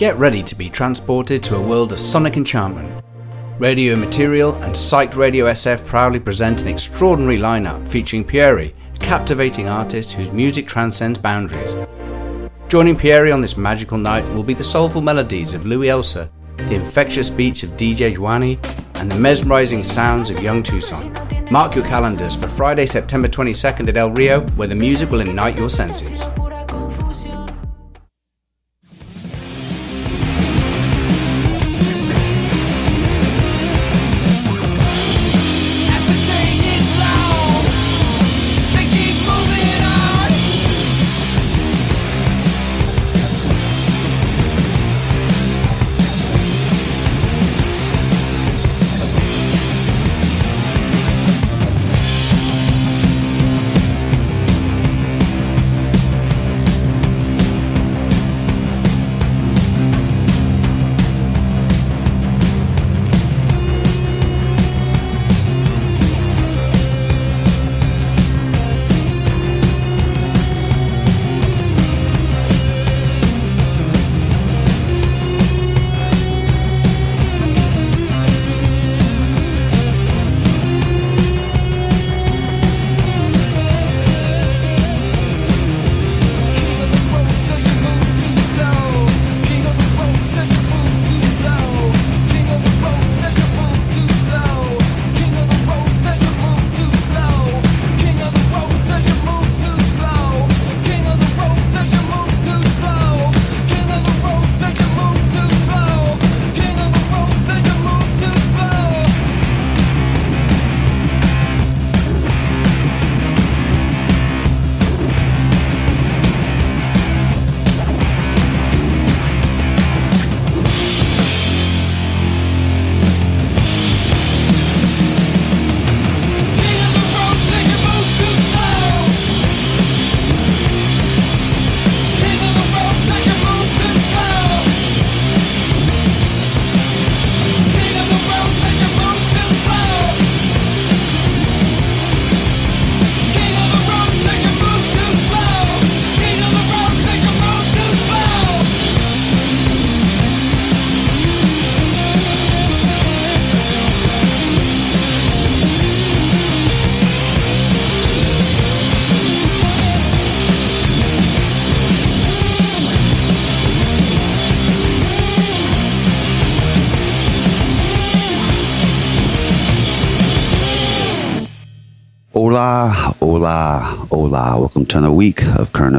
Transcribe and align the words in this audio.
Get 0.00 0.16
ready 0.16 0.42
to 0.44 0.54
be 0.54 0.70
transported 0.70 1.44
to 1.44 1.56
a 1.56 1.62
world 1.62 1.92
of 1.92 2.00
sonic 2.00 2.38
enchantment. 2.38 3.04
Radio 3.58 3.94
Material 3.96 4.54
and 4.62 4.74
Psyched 4.74 5.14
Radio 5.14 5.44
SF 5.44 5.84
proudly 5.84 6.18
present 6.18 6.62
an 6.62 6.68
extraordinary 6.68 7.36
lineup 7.36 7.86
featuring 7.86 8.24
Pieri, 8.24 8.72
a 8.94 8.98
captivating 8.98 9.68
artist 9.68 10.12
whose 10.12 10.32
music 10.32 10.66
transcends 10.66 11.18
boundaries. 11.18 11.76
Joining 12.70 12.96
Pieri 12.96 13.30
on 13.30 13.42
this 13.42 13.58
magical 13.58 13.98
night 13.98 14.24
will 14.34 14.42
be 14.42 14.54
the 14.54 14.64
soulful 14.64 15.02
melodies 15.02 15.52
of 15.52 15.66
Louis 15.66 15.90
Elsa, 15.90 16.30
the 16.56 16.76
infectious 16.76 17.28
beats 17.28 17.62
of 17.62 17.72
DJ 17.72 18.16
Juani, 18.16 18.58
and 19.00 19.12
the 19.12 19.20
mesmerizing 19.20 19.84
sounds 19.84 20.34
of 20.34 20.42
Young 20.42 20.62
Tucson. 20.62 21.12
Mark 21.50 21.74
your 21.74 21.84
calendars 21.84 22.34
for 22.36 22.48
Friday, 22.48 22.86
September 22.86 23.28
22nd 23.28 23.86
at 23.90 23.98
El 23.98 24.12
Rio, 24.12 24.40
where 24.56 24.66
the 24.66 24.74
music 24.74 25.10
will 25.10 25.20
ignite 25.20 25.58
your 25.58 25.68
senses. 25.68 26.24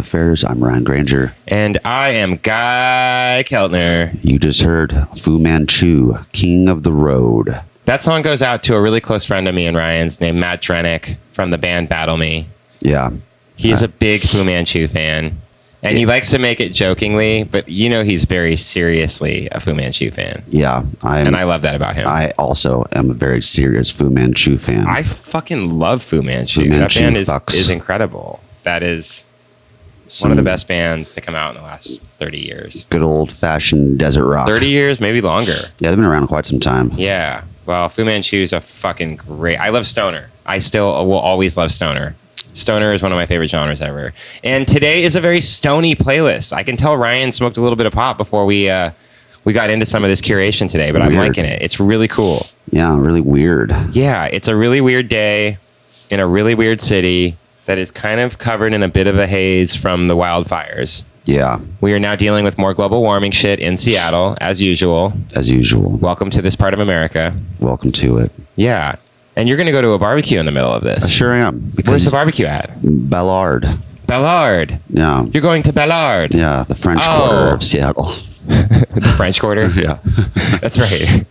Affairs. 0.02 0.44
I'm 0.44 0.64
Ryan 0.64 0.84
Granger. 0.84 1.34
And 1.48 1.78
I 1.86 2.10
am 2.10 2.36
Guy 2.36 3.44
Keltner. 3.48 4.18
You 4.24 4.38
just 4.40 4.62
heard 4.62 4.94
Fu 5.16 5.40
Manchu, 5.40 6.14
King 6.34 6.68
of 6.68 6.84
the 6.84 6.92
Road. 6.92 7.50
That 7.86 8.02
song 8.02 8.22
goes 8.22 8.42
out 8.42 8.64
to 8.64 8.76
a 8.76 8.82
really 8.82 9.00
close 9.02 9.24
friend 9.26 9.48
of 9.48 9.56
me 9.56 9.66
and 9.66 9.78
Ryan's 9.78 10.20
named 10.20 10.40
Matt 10.40 10.62
Drenick 10.62 11.18
from 11.32 11.52
the 11.52 11.58
band 11.58 11.88
Battle 11.90 12.18
Me. 12.18 12.48
Yeah, 12.82 13.12
He's 13.56 13.84
uh, 13.84 13.86
a 13.86 13.90
big 13.90 14.22
Fu 14.22 14.44
Manchu 14.44 14.88
fan. 14.88 15.40
And 15.84 15.98
he 15.98 16.06
likes 16.06 16.30
to 16.32 16.38
make 16.38 16.60
it 16.60 16.74
jokingly, 16.74 17.44
but 17.44 17.68
you 17.68 17.90
know 17.90 18.04
he's 18.04 18.26
very 18.26 18.56
seriously 18.56 19.48
a 19.52 19.60
Fu 19.60 19.74
Manchu 19.74 20.12
fan. 20.12 20.44
yeah. 20.50 20.84
I'm, 21.04 21.28
And 21.28 21.36
I 21.36 21.44
love 21.44 21.64
that 21.64 21.76
about 21.76 21.96
him. 21.96 22.08
I, 22.08 22.28
I 22.28 22.32
also 22.38 22.86
am 22.92 23.10
a 23.10 23.14
very 23.16 23.42
serious 23.42 23.90
Fu 23.92 24.10
Manchu 24.12 24.58
fan. 24.58 24.86
I 24.88 25.02
fucking 25.02 25.72
love 25.80 26.04
Fu 26.04 26.22
Manchu. 26.22 26.62
Fu 26.66 26.70
that 26.70 26.80
Manchu 26.80 27.00
band 27.00 27.18
is, 27.18 27.30
is 27.54 27.70
incredible. 27.72 28.40
That 28.64 28.84
is 28.84 29.26
Some 30.12 30.30
one 30.30 30.38
of 30.38 30.44
the 30.44 30.50
best 30.50 30.68
bands 30.68 31.14
to 31.14 31.22
come 31.22 31.36
out 31.36 31.56
in 31.56 31.62
the 31.62 31.66
last 31.66 32.02
30 32.02 32.38
years. 32.38 32.86
Good 32.90 33.02
old 33.02 33.32
fashioned 33.32 33.98
desert 33.98 34.28
rock. 34.28 34.46
30 34.46 34.68
years, 34.68 35.00
maybe 35.00 35.22
longer. 35.22 35.54
Yeah, 35.80 35.90
they've 35.90 35.96
been 35.96 36.04
around 36.06 36.28
quite 36.28 36.46
some 36.46 36.60
time. 36.60 36.92
Yeah. 36.96 37.46
Well, 37.66 37.88
Fu 37.88 38.04
Manchu's 38.04 38.52
a 38.52 38.60
fucking 38.60 39.16
great. 39.16 39.56
I 39.58 39.70
love 39.70 39.88
stoner. 39.88 40.30
I 40.46 40.60
still 40.60 41.08
will 41.08 41.14
always 41.14 41.56
love 41.56 41.72
stoner. 41.72 42.14
Stoner 42.52 42.92
is 42.92 43.02
one 43.02 43.14
of 43.14 43.16
my 43.16 43.26
favorite 43.26 43.50
genres 43.50 43.82
ever. 43.82 44.12
And 44.44 44.68
today 44.68 45.04
is 45.04 45.16
a 45.16 45.22
very 45.22 45.40
stony 45.40 45.96
playlist. 45.96 46.52
I 46.52 46.64
can 46.64 46.76
tell 46.76 46.98
Ryan 46.98 47.32
smoked 47.32 47.56
a 47.56 47.62
little 47.62 47.78
bit 47.78 47.86
of 47.86 47.94
pot 47.94 48.18
before 48.18 48.46
we 48.46 48.70
uh, 48.70 48.92
we 49.46 49.54
got 49.54 49.70
into 49.70 49.86
some 49.86 50.04
of 50.04 50.10
this 50.10 50.22
curation 50.22 50.70
today, 50.70 50.92
but 50.92 51.02
I'm 51.02 51.16
liking 51.16 51.46
it. 51.46 51.62
It's 51.62 51.80
really 51.80 52.10
cool. 52.10 52.46
Yeah, 52.70 53.00
really 53.00 53.22
weird. 53.22 53.74
Yeah, 53.92 54.26
it's 54.26 54.50
a 54.50 54.56
really 54.56 54.82
weird 54.82 55.08
day 55.08 55.58
in 56.10 56.20
a 56.20 56.28
really 56.28 56.54
weird 56.54 56.82
city 56.82 57.38
that 57.72 57.78
is 57.78 57.90
kind 57.90 58.20
of 58.20 58.38
covered 58.38 58.74
in 58.74 58.84
a 58.84 58.90
bit 58.90 59.08
of 59.08 59.18
a 59.18 59.26
haze 59.26 59.74
from 59.74 60.10
the 60.10 60.14
wildfires. 60.14 61.06
Yeah, 61.24 61.58
We 61.80 61.94
are 61.94 62.00
now 62.00 62.18
dealing 62.18 62.44
with 62.44 62.58
more 62.58 62.74
global 62.74 63.02
warming 63.02 63.32
shit 63.32 63.62
in 63.62 63.78
Seattle, 63.78 64.36
as 64.42 64.62
usual. 64.62 65.14
as 65.38 65.50
usual. 65.50 65.98
Welcome 66.00 66.30
to 66.32 66.42
this 66.42 66.54
part 66.58 66.74
of 66.74 66.82
America. 66.82 67.34
Welcome 67.62 67.94
to 67.94 68.18
it. 68.18 68.34
Yeah. 68.58 68.98
And 69.38 69.48
you're 69.48 69.56
going 69.56 69.68
to 69.68 69.72
go 69.72 69.82
to 69.82 69.92
a 69.92 69.98
barbecue 69.98 70.38
in 70.38 70.46
the 70.46 70.52
middle 70.52 70.70
of 70.74 70.84
this. 70.84 71.06
I 71.06 71.08
sure 71.08 71.32
am. 71.32 71.72
Where's 71.86 72.04
the 72.04 72.12
barbecue 72.12 72.46
at? 72.46 72.72
Ballard. 72.84 73.66
Ballard. 74.06 74.78
Yeah. 74.90 75.24
You're 75.32 75.42
going 75.42 75.64
to 75.64 75.72
Ballard. 75.72 76.34
Yeah, 76.34 76.64
the 76.64 76.76
French 76.76 77.00
Oh. 77.08 77.28
Quarter 77.30 77.48
of 77.54 77.54
oh. 77.54 77.60
Seattle. 77.60 78.10
The 78.92 79.14
French 79.18 79.40
Quarter. 79.40 79.68
Yeah. 79.76 79.98
That's 80.60 80.78
right. 80.78 81.26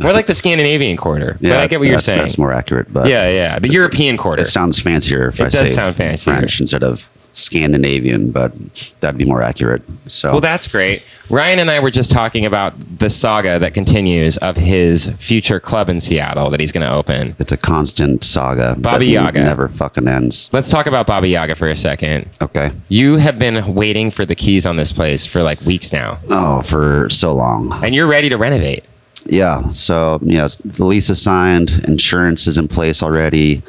More 0.00 0.12
like 0.12 0.26
the 0.26 0.34
Scandinavian 0.34 0.96
Quarter. 0.96 1.36
Yeah, 1.40 1.50
but 1.50 1.58
I 1.60 1.66
get 1.66 1.78
what 1.78 1.88
you're 1.88 2.00
saying. 2.00 2.20
That's 2.20 2.38
more 2.38 2.52
accurate, 2.52 2.92
but 2.92 3.06
yeah, 3.08 3.28
yeah. 3.28 3.56
The 3.56 3.68
European 3.68 4.16
Quarter. 4.16 4.42
it 4.42 4.46
sounds 4.46 4.80
fancier 4.80 5.28
if 5.28 5.38
It 5.40 5.44
I 5.44 5.48
does 5.50 5.58
say 5.60 5.66
sound 5.66 5.94
fancier. 5.96 6.34
French 6.34 6.60
instead 6.60 6.82
of 6.82 7.10
Scandinavian, 7.36 8.30
but 8.30 8.52
that'd 9.00 9.18
be 9.18 9.24
more 9.24 9.42
accurate. 9.42 9.82
So 10.08 10.30
Well, 10.32 10.40
that's 10.40 10.68
great. 10.68 11.02
Ryan 11.30 11.58
and 11.58 11.70
I 11.70 11.80
were 11.80 11.90
just 11.90 12.10
talking 12.10 12.46
about 12.46 12.74
the 12.98 13.10
saga 13.10 13.58
that 13.58 13.74
continues 13.74 14.36
of 14.38 14.56
his 14.56 15.06
future 15.18 15.60
club 15.60 15.88
in 15.88 16.00
Seattle 16.00 16.50
that 16.50 16.60
he's 16.60 16.72
going 16.72 16.86
to 16.86 16.92
open. 16.92 17.34
it's 17.38 17.52
a 17.52 17.56
constant 17.56 18.22
saga. 18.24 18.76
Baba 18.78 19.04
Yaga. 19.04 19.42
never 19.42 19.68
fucking 19.68 20.08
ends. 20.08 20.48
Let's 20.52 20.70
talk 20.70 20.86
about 20.86 21.06
Baba 21.06 21.26
Yaga 21.28 21.54
for 21.54 21.68
a 21.68 21.76
second. 21.76 22.28
Okay. 22.40 22.70
You 22.88 23.16
have 23.16 23.38
been 23.38 23.74
waiting 23.74 24.10
for 24.10 24.24
the 24.24 24.34
keys 24.34 24.64
on 24.66 24.76
this 24.76 24.92
place 24.92 25.26
for 25.26 25.42
like 25.42 25.60
weeks 25.62 25.92
now, 25.92 26.18
Oh, 26.30 26.62
for 26.62 27.08
so 27.10 27.34
long. 27.34 27.72
and 27.84 27.94
you're 27.94 28.06
ready 28.06 28.28
to 28.28 28.36
renovate. 28.36 28.84
Yeah. 29.26 29.70
So 29.70 30.18
yeah, 30.22 30.48
the 30.64 30.84
lease 30.84 31.10
is 31.10 31.20
signed. 31.20 31.84
Insurance 31.86 32.46
is 32.46 32.58
in 32.58 32.68
place 32.68 33.02
already. 33.02 33.62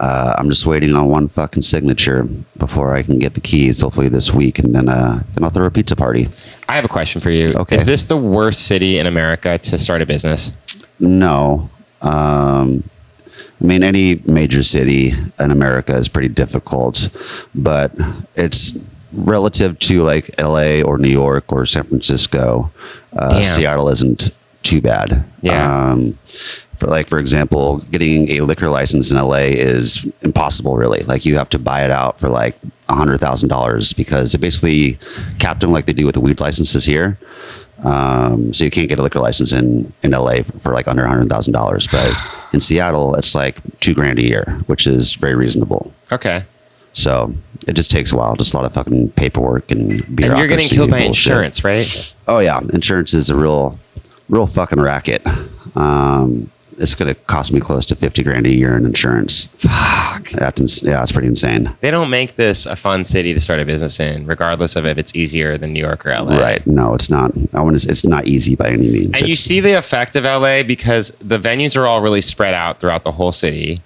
Uh, 0.00 0.34
I'm 0.38 0.48
just 0.48 0.64
waiting 0.64 0.94
on 0.94 1.08
one 1.08 1.26
fucking 1.26 1.62
signature 1.62 2.24
before 2.56 2.94
I 2.94 3.02
can 3.02 3.18
get 3.18 3.34
the 3.34 3.40
keys. 3.40 3.80
Hopefully 3.80 4.08
this 4.08 4.32
week, 4.32 4.58
and 4.60 4.74
then 4.74 4.88
uh, 4.88 5.22
then 5.34 5.44
I'll 5.44 5.50
throw 5.50 5.66
a 5.66 5.70
pizza 5.70 5.96
party. 5.96 6.28
I 6.68 6.76
have 6.76 6.84
a 6.84 6.88
question 6.88 7.20
for 7.20 7.30
you. 7.30 7.52
Okay. 7.54 7.76
Is 7.76 7.84
this 7.84 8.04
the 8.04 8.16
worst 8.16 8.66
city 8.66 8.98
in 8.98 9.06
America 9.06 9.58
to 9.58 9.78
start 9.78 10.02
a 10.02 10.06
business? 10.06 10.52
No. 11.00 11.68
Um, 12.00 12.84
I 13.60 13.64
mean, 13.64 13.82
any 13.82 14.16
major 14.24 14.62
city 14.62 15.12
in 15.40 15.50
America 15.50 15.96
is 15.96 16.08
pretty 16.08 16.28
difficult, 16.28 17.08
but 17.54 17.92
it's 18.36 18.78
relative 19.12 19.78
to 19.80 20.02
like 20.02 20.30
LA 20.40 20.82
or 20.82 20.98
New 20.98 21.08
York 21.08 21.52
or 21.52 21.66
San 21.66 21.84
Francisco. 21.84 22.70
Uh, 23.14 23.42
Seattle 23.42 23.88
isn't 23.88 24.30
too 24.68 24.80
bad. 24.80 25.24
Yeah. 25.42 25.90
Um, 25.90 26.18
for 26.76 26.86
like, 26.86 27.08
for 27.08 27.18
example, 27.18 27.78
getting 27.90 28.30
a 28.30 28.42
liquor 28.42 28.68
license 28.68 29.10
in 29.10 29.16
LA 29.16 29.50
is 29.50 30.06
impossible. 30.22 30.76
Really, 30.76 31.00
like 31.04 31.24
you 31.24 31.36
have 31.36 31.48
to 31.50 31.58
buy 31.58 31.84
it 31.84 31.90
out 31.90 32.20
for 32.20 32.28
like 32.28 32.56
a 32.88 32.94
hundred 32.94 33.18
thousand 33.18 33.48
dollars 33.48 33.92
because 33.92 34.32
they 34.32 34.38
basically 34.38 34.98
capped 35.40 35.60
them 35.60 35.72
like 35.72 35.86
they 35.86 35.92
do 35.92 36.06
with 36.06 36.14
the 36.14 36.20
weed 36.20 36.40
licenses 36.40 36.84
here. 36.84 37.18
Um, 37.84 38.52
so 38.52 38.64
you 38.64 38.70
can't 38.70 38.88
get 38.88 38.98
a 38.98 39.02
liquor 39.02 39.20
license 39.20 39.52
in, 39.52 39.92
in 40.02 40.10
LA 40.10 40.42
for, 40.42 40.58
for 40.58 40.72
like 40.72 40.88
under 40.88 41.04
a 41.04 41.08
hundred 41.08 41.28
thousand 41.28 41.52
dollars, 41.52 41.86
but 41.92 42.12
in 42.52 42.60
Seattle 42.60 43.14
it's 43.16 43.34
like 43.34 43.56
two 43.80 43.94
grand 43.94 44.18
a 44.18 44.22
year, 44.22 44.44
which 44.66 44.86
is 44.86 45.14
very 45.14 45.34
reasonable. 45.34 45.92
Okay. 46.12 46.44
So 46.92 47.32
it 47.66 47.74
just 47.74 47.90
takes 47.90 48.12
a 48.12 48.16
while, 48.16 48.34
just 48.34 48.54
a 48.54 48.56
lot 48.56 48.66
of 48.66 48.72
fucking 48.72 49.10
paperwork 49.10 49.70
and 49.70 49.88
bureaucracy. 50.16 50.24
And 50.26 50.38
you're 50.38 50.48
getting 50.48 50.68
killed 50.68 50.88
and 50.88 50.90
by 50.90 51.04
bullshit. 51.04 51.32
insurance, 51.32 51.64
right? 51.64 52.14
Oh 52.26 52.38
yeah, 52.38 52.60
insurance 52.72 53.14
is 53.14 53.30
a 53.30 53.36
real, 53.36 53.78
real 54.28 54.46
fucking 54.46 54.80
racket. 54.80 55.22
Um, 55.76 56.50
it's 56.78 56.94
gonna 56.94 57.14
cost 57.14 57.52
me 57.52 57.58
close 57.60 57.84
to 57.86 57.96
fifty 57.96 58.22
grand 58.22 58.46
a 58.46 58.52
year 58.52 58.76
in 58.76 58.86
insurance. 58.86 59.46
Fuck. 59.56 60.28
That's 60.30 60.60
ins- 60.60 60.82
yeah, 60.82 61.02
it's 61.02 61.10
pretty 61.10 61.26
insane. 61.26 61.74
They 61.80 61.90
don't 61.90 62.08
make 62.08 62.36
this 62.36 62.66
a 62.66 62.76
fun 62.76 63.04
city 63.04 63.34
to 63.34 63.40
start 63.40 63.58
a 63.58 63.64
business 63.64 63.98
in, 63.98 64.26
regardless 64.26 64.76
of 64.76 64.86
if 64.86 64.96
it's 64.96 65.14
easier 65.16 65.58
than 65.58 65.72
New 65.72 65.80
York 65.80 66.06
or 66.06 66.10
LA. 66.10 66.36
Right? 66.38 66.64
No, 66.68 66.94
it's 66.94 67.10
not. 67.10 67.32
I 67.52 67.60
want 67.62 67.80
to. 67.80 67.88
It's 67.90 68.06
not 68.06 68.28
easy 68.28 68.54
by 68.54 68.68
any 68.68 68.90
means. 68.92 69.20
And 69.20 69.28
you 69.28 69.34
see 69.34 69.58
the 69.58 69.72
effect 69.76 70.14
of 70.14 70.22
LA 70.24 70.62
because 70.62 71.10
the 71.18 71.38
venues 71.38 71.76
are 71.76 71.84
all 71.86 72.00
really 72.00 72.20
spread 72.20 72.54
out 72.54 72.78
throughout 72.78 73.02
the 73.02 73.12
whole 73.12 73.32
city. 73.32 73.82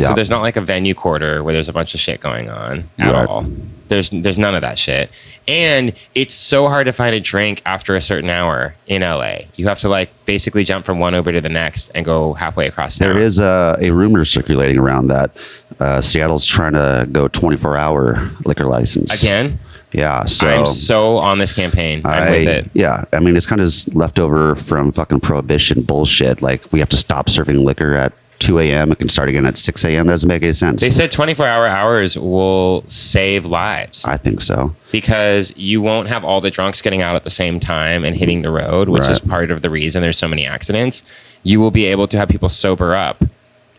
Yeah. 0.00 0.08
So 0.08 0.14
there's 0.14 0.30
not 0.30 0.42
like 0.42 0.56
a 0.56 0.60
venue 0.60 0.94
quarter 0.94 1.42
where 1.44 1.52
there's 1.52 1.68
a 1.68 1.72
bunch 1.72 1.94
of 1.94 2.00
shit 2.00 2.20
going 2.20 2.50
on 2.50 2.88
at 2.98 3.12
Right. 3.12 3.26
all. 3.28 3.46
There's 3.88 4.10
there's 4.10 4.38
none 4.38 4.54
of 4.54 4.60
that 4.60 4.78
shit. 4.78 5.10
And 5.48 5.92
it's 6.14 6.32
so 6.34 6.68
hard 6.68 6.86
to 6.86 6.92
find 6.92 7.12
a 7.14 7.18
drink 7.20 7.60
after 7.66 7.96
a 7.96 8.00
certain 8.00 8.30
hour 8.30 8.74
in 8.86 9.02
LA. 9.02 9.38
You 9.56 9.66
have 9.68 9.80
to 9.80 9.88
like 9.88 10.10
basically 10.26 10.62
jump 10.62 10.86
from 10.86 11.00
one 11.00 11.12
Uber 11.14 11.32
to 11.32 11.40
the 11.40 11.48
next 11.48 11.90
and 11.94 12.04
go 12.04 12.34
halfway 12.34 12.68
across 12.68 12.96
town. 12.98 13.08
There 13.14 13.20
is 13.22 13.40
a, 13.40 13.76
a 13.80 13.90
rumor 13.90 14.24
circulating 14.24 14.78
around 14.78 15.08
that 15.08 15.36
uh, 15.80 16.00
Seattle's 16.00 16.46
trying 16.46 16.74
to 16.74 17.08
go 17.10 17.26
24 17.26 17.76
hour 17.76 18.30
liquor 18.44 18.66
license. 18.66 19.22
again. 19.22 19.58
Yeah. 19.92 20.24
So, 20.26 20.46
I'm 20.48 20.66
so 20.66 21.16
on 21.16 21.38
this 21.40 21.52
campaign. 21.52 22.02
I'm 22.04 22.22
I, 22.22 22.30
with 22.30 22.46
it. 22.48 22.70
yeah, 22.74 23.06
I 23.12 23.18
mean, 23.18 23.36
it's 23.36 23.46
kind 23.46 23.60
of 23.60 23.72
leftover 23.92 24.54
from 24.54 24.92
fucking 24.92 25.18
prohibition 25.18 25.82
bullshit. 25.82 26.42
Like, 26.42 26.62
we 26.72 26.78
have 26.78 26.88
to 26.90 26.96
stop 26.96 27.28
serving 27.28 27.56
liquor 27.64 27.96
at 27.96 28.12
2 28.40 28.58
a.m. 28.58 28.90
It 28.90 28.98
can 28.98 29.08
start 29.08 29.28
again 29.28 29.46
at 29.46 29.56
6 29.56 29.84
a.m. 29.84 30.06
Doesn't 30.08 30.26
make 30.28 30.42
any 30.42 30.52
sense. 30.52 30.80
They 30.80 30.90
said 30.90 31.10
24 31.10 31.46
hour 31.46 31.66
hours 31.66 32.18
will 32.18 32.82
save 32.88 33.46
lives 33.46 34.04
I 34.04 34.16
think 34.16 34.40
so. 34.40 34.74
because 34.90 35.56
you 35.56 35.80
won't 35.80 36.08
have 36.08 36.24
all 36.24 36.40
the 36.40 36.50
drunks 36.50 36.82
getting 36.82 37.02
out 37.02 37.14
at 37.16 37.24
the 37.24 37.30
same 37.30 37.60
time 37.60 38.04
and 38.04 38.16
hitting 38.16 38.42
the 38.42 38.50
road, 38.50 38.88
which 38.88 39.02
is 39.08 39.20
Right. 39.22 39.28
part 39.30 39.50
of 39.50 39.62
the 39.62 39.70
reason 39.70 40.02
there's 40.02 40.18
so 40.18 40.26
many 40.28 40.44
accidents. 40.46 41.02
You 41.44 41.60
will 41.60 41.70
be 41.70 41.86
able 41.86 42.06
to 42.08 42.16
have 42.18 42.28
people 42.28 42.48
sober 42.48 42.94
up 42.94 43.22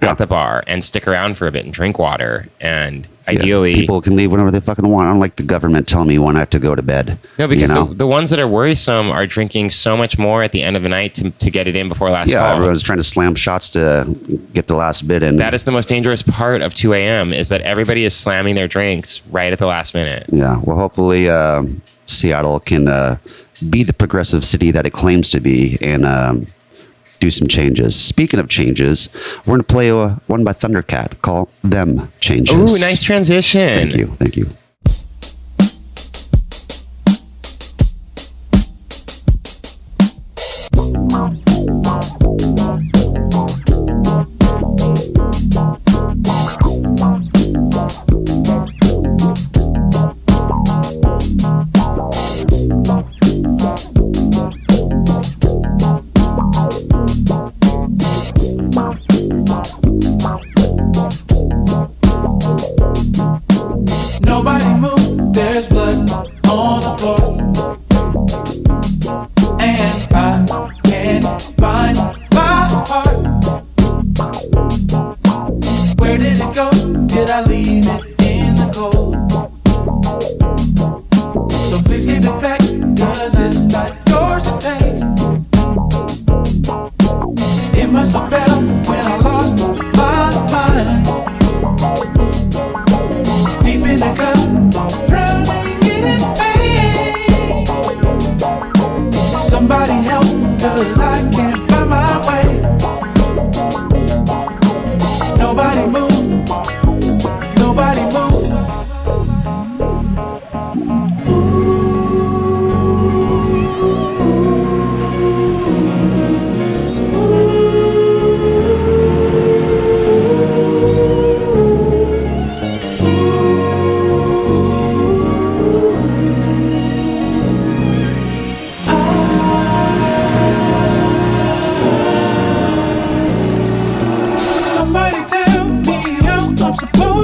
Yeah. 0.01 0.11
at 0.11 0.17
the 0.17 0.27
bar 0.27 0.63
and 0.65 0.83
stick 0.83 1.07
around 1.07 1.37
for 1.37 1.45
a 1.45 1.51
bit 1.51 1.63
and 1.63 1.71
drink 1.73 1.99
water. 1.99 2.47
And 2.59 3.07
Yeah, 3.27 3.33
ideally, 3.33 3.75
people 3.75 4.01
can 4.01 4.15
leave 4.15 4.31
whenever 4.31 4.49
they 4.49 4.59
fucking 4.59 4.87
want. 4.87 5.07
I 5.07 5.11
don't 5.11 5.19
like 5.19 5.35
the 5.35 5.43
government 5.43 5.87
telling 5.87 6.07
me 6.07 6.17
when 6.17 6.35
I 6.35 6.39
have 6.39 6.49
to 6.51 6.59
go 6.59 6.73
to 6.73 6.81
bed. 6.81 7.19
no, 7.37 7.47
because 7.47 7.69
you 7.69 7.75
know? 7.75 7.85
the, 7.85 7.93
the 7.93 8.07
ones 8.07 8.31
that 8.31 8.39
are 8.39 8.47
worrisome 8.47 9.11
are 9.11 9.27
drinking 9.27 9.69
so 9.69 9.95
much 9.95 10.17
more 10.17 10.41
at 10.41 10.53
the 10.53 10.63
end 10.63 10.75
of 10.75 10.81
the 10.81 10.89
night 10.89 11.13
to, 11.15 11.29
to 11.29 11.51
get 11.51 11.67
it 11.67 11.75
in 11.75 11.87
before 11.87 12.09
last 12.09 12.31
yeah, 12.31 12.39
call. 12.39 12.55
everyone's 12.55 12.81
trying 12.81 12.97
to 12.97 13.03
slam 13.03 13.35
shots 13.35 13.69
to 13.71 14.05
get 14.53 14.65
the 14.67 14.75
last 14.75 15.07
bit 15.07 15.21
in. 15.21 15.37
That 15.37 15.53
is 15.53 15.65
the 15.65 15.71
most 15.71 15.87
dangerous 15.87 16.23
part 16.23 16.63
of 16.63 16.73
2 16.73 16.93
a.m. 16.93 17.31
is 17.31 17.49
that 17.49 17.61
everybody 17.61 18.03
is 18.03 18.15
slamming 18.15 18.55
their 18.55 18.67
drinks 18.67 19.21
right 19.27 19.53
at 19.53 19.59
the 19.59 19.67
last 19.67 19.93
minute. 19.93 20.25
Yeah, 20.29 20.59
well, 20.63 20.77
hopefully 20.77 21.29
uh, 21.29 21.63
Seattle 22.07 22.59
can 22.59 22.87
uh, 22.87 23.17
be 23.69 23.83
the 23.83 23.93
progressive 23.93 24.43
city 24.43 24.71
that 24.71 24.87
it 24.87 24.93
claims 24.93 25.29
to 25.29 25.39
be 25.39 25.77
and 25.81 26.05
um, 26.05 26.47
do 27.21 27.29
some 27.31 27.47
changes. 27.47 27.95
Speaking 27.97 28.39
of 28.39 28.49
changes, 28.49 29.07
we're 29.45 29.53
going 29.53 29.61
to 29.61 29.67
play 29.67 29.91
uh, 29.91 30.15
one 30.27 30.43
by 30.43 30.51
Thundercat 30.51 31.21
called 31.21 31.49
Them 31.63 32.09
Changes. 32.19 32.55
Ooh, 32.55 32.79
nice 32.85 33.01
transition. 33.03 33.69
Thank 33.77 33.95
you. 33.95 34.07
Thank 34.07 34.35
you. 34.35 34.47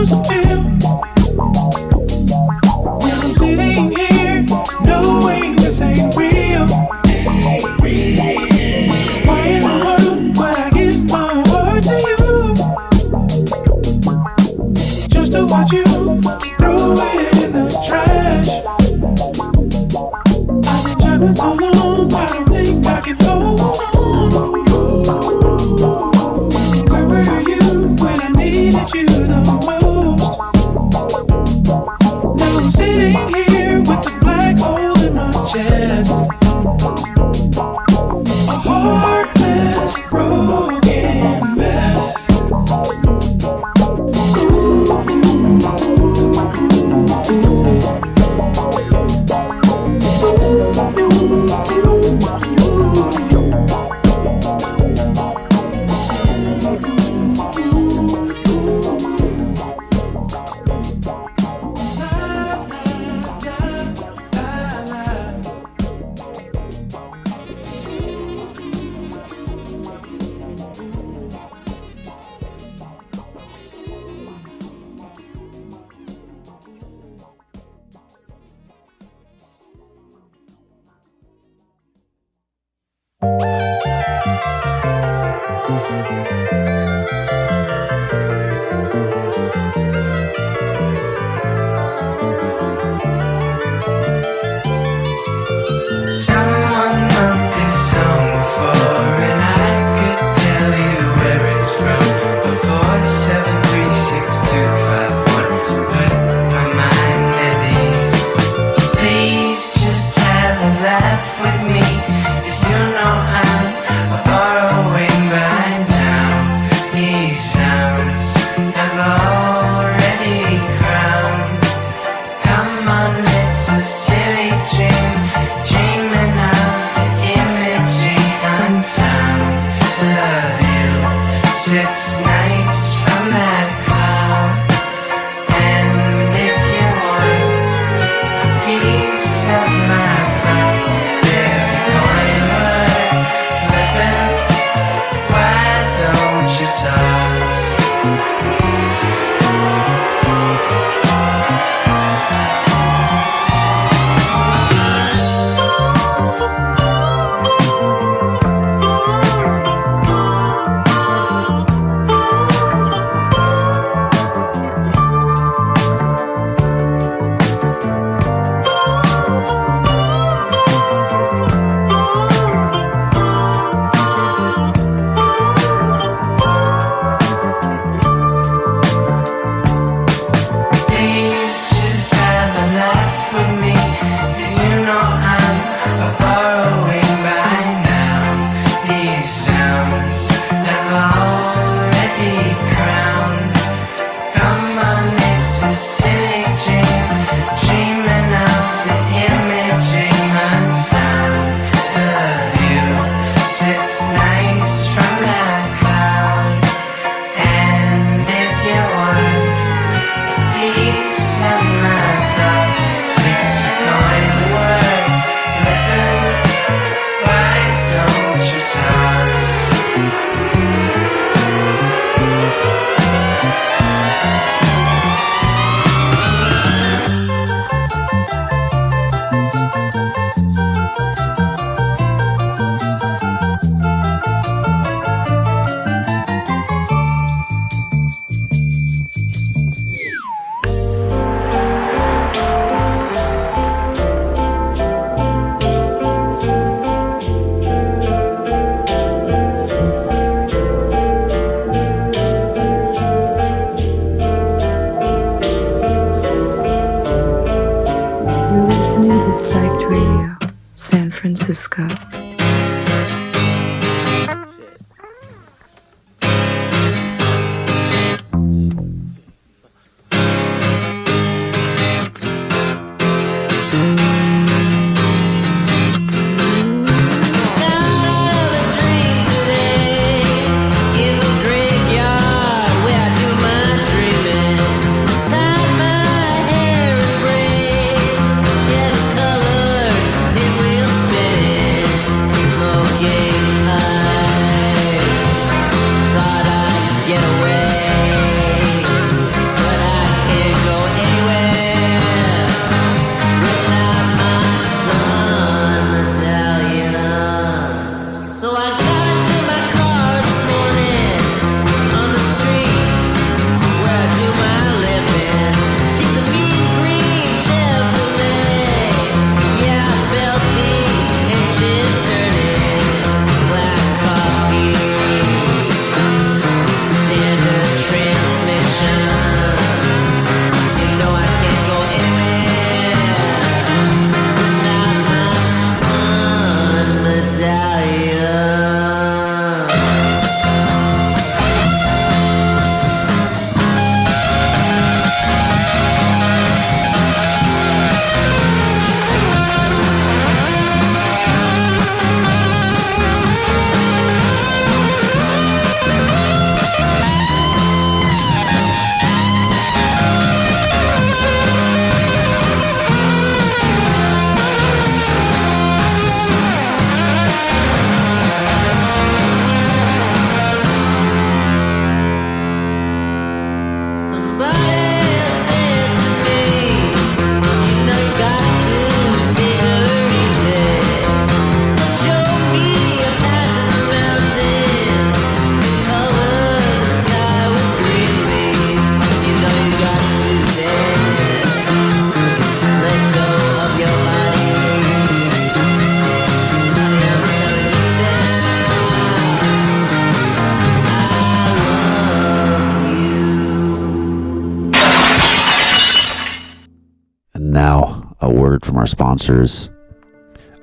Supposed 0.06 0.30
to 0.30 0.37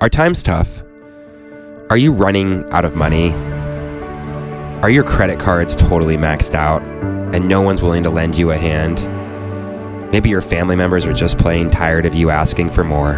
Are 0.05 0.09
times 0.09 0.43
tough? 0.43 0.83
Are 1.89 1.97
you 1.97 2.13
running 2.13 2.63
out 2.69 2.85
of 2.85 2.95
money? 2.95 3.31
Are 4.83 4.89
your 4.91 5.03
credit 5.03 5.39
cards 5.39 5.75
totally 5.75 6.15
maxed 6.15 6.53
out 6.53 6.83
and 7.33 7.49
no 7.49 7.59
one's 7.59 7.81
willing 7.81 8.03
to 8.03 8.11
lend 8.11 8.37
you 8.37 8.51
a 8.51 8.55
hand? 8.55 9.01
Maybe 10.11 10.29
your 10.29 10.41
family 10.41 10.75
members 10.75 11.07
are 11.07 11.13
just 11.13 11.39
plain 11.39 11.71
tired 11.71 12.05
of 12.05 12.13
you 12.13 12.29
asking 12.29 12.69
for 12.69 12.83
more. 12.83 13.13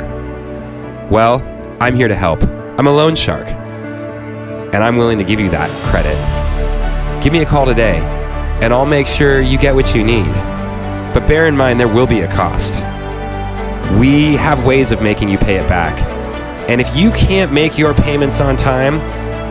Well, 1.11 1.41
I'm 1.81 1.93
here 1.93 2.07
to 2.07 2.15
help. 2.15 2.41
I'm 2.79 2.87
a 2.87 2.93
loan 2.93 3.15
shark. 3.15 3.49
And 3.49 4.77
I'm 4.77 4.95
willing 4.95 5.17
to 5.17 5.25
give 5.25 5.41
you 5.41 5.49
that 5.49 5.69
credit. 5.91 6.15
Give 7.21 7.33
me 7.33 7.41
a 7.41 7.45
call 7.45 7.65
today, 7.65 7.97
and 8.61 8.73
I'll 8.73 8.85
make 8.85 9.07
sure 9.07 9.41
you 9.41 9.57
get 9.57 9.75
what 9.75 9.93
you 9.93 10.05
need. 10.05 10.33
But 11.13 11.27
bear 11.27 11.47
in 11.47 11.57
mind, 11.57 11.81
there 11.81 11.93
will 11.93 12.07
be 12.07 12.21
a 12.21 12.31
cost. 12.31 12.75
We 13.99 14.37
have 14.37 14.65
ways 14.65 14.91
of 14.91 15.01
making 15.01 15.27
you 15.27 15.37
pay 15.37 15.57
it 15.57 15.67
back. 15.67 16.16
And 16.67 16.81
if 16.81 16.93
you 16.95 17.11
can't 17.11 17.53
make 17.53 17.77
your 17.77 17.93
payments 17.93 18.41
on 18.41 18.57
time, 18.57 18.99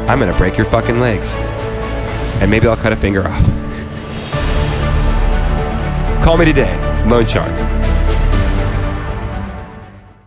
I'm 0.06 0.18
gonna 0.18 0.36
break 0.36 0.58
your 0.58 0.66
fucking 0.66 1.00
legs. 1.00 1.34
And 2.42 2.50
maybe 2.50 2.68
I'll 2.68 2.76
cut 2.76 2.92
a 2.92 2.96
finger 2.96 3.26
off. 3.26 3.42
Call 6.22 6.36
me 6.36 6.44
today, 6.44 6.76
Loan 7.08 7.24
Shark. 7.24 7.50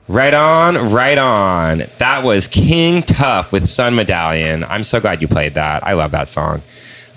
Right 0.07 0.33
on, 0.33 0.91
right 0.91 1.19
on. 1.19 1.83
That 1.99 2.23
was 2.23 2.47
King 2.47 3.03
Tuff 3.03 3.51
with 3.51 3.67
Sun 3.67 3.93
Medallion. 3.93 4.63
I'm 4.63 4.83
so 4.83 4.99
glad 4.99 5.21
you 5.21 5.27
played 5.27 5.53
that. 5.53 5.85
I 5.85 5.93
love 5.93 6.09
that 6.11 6.27
song. 6.27 6.63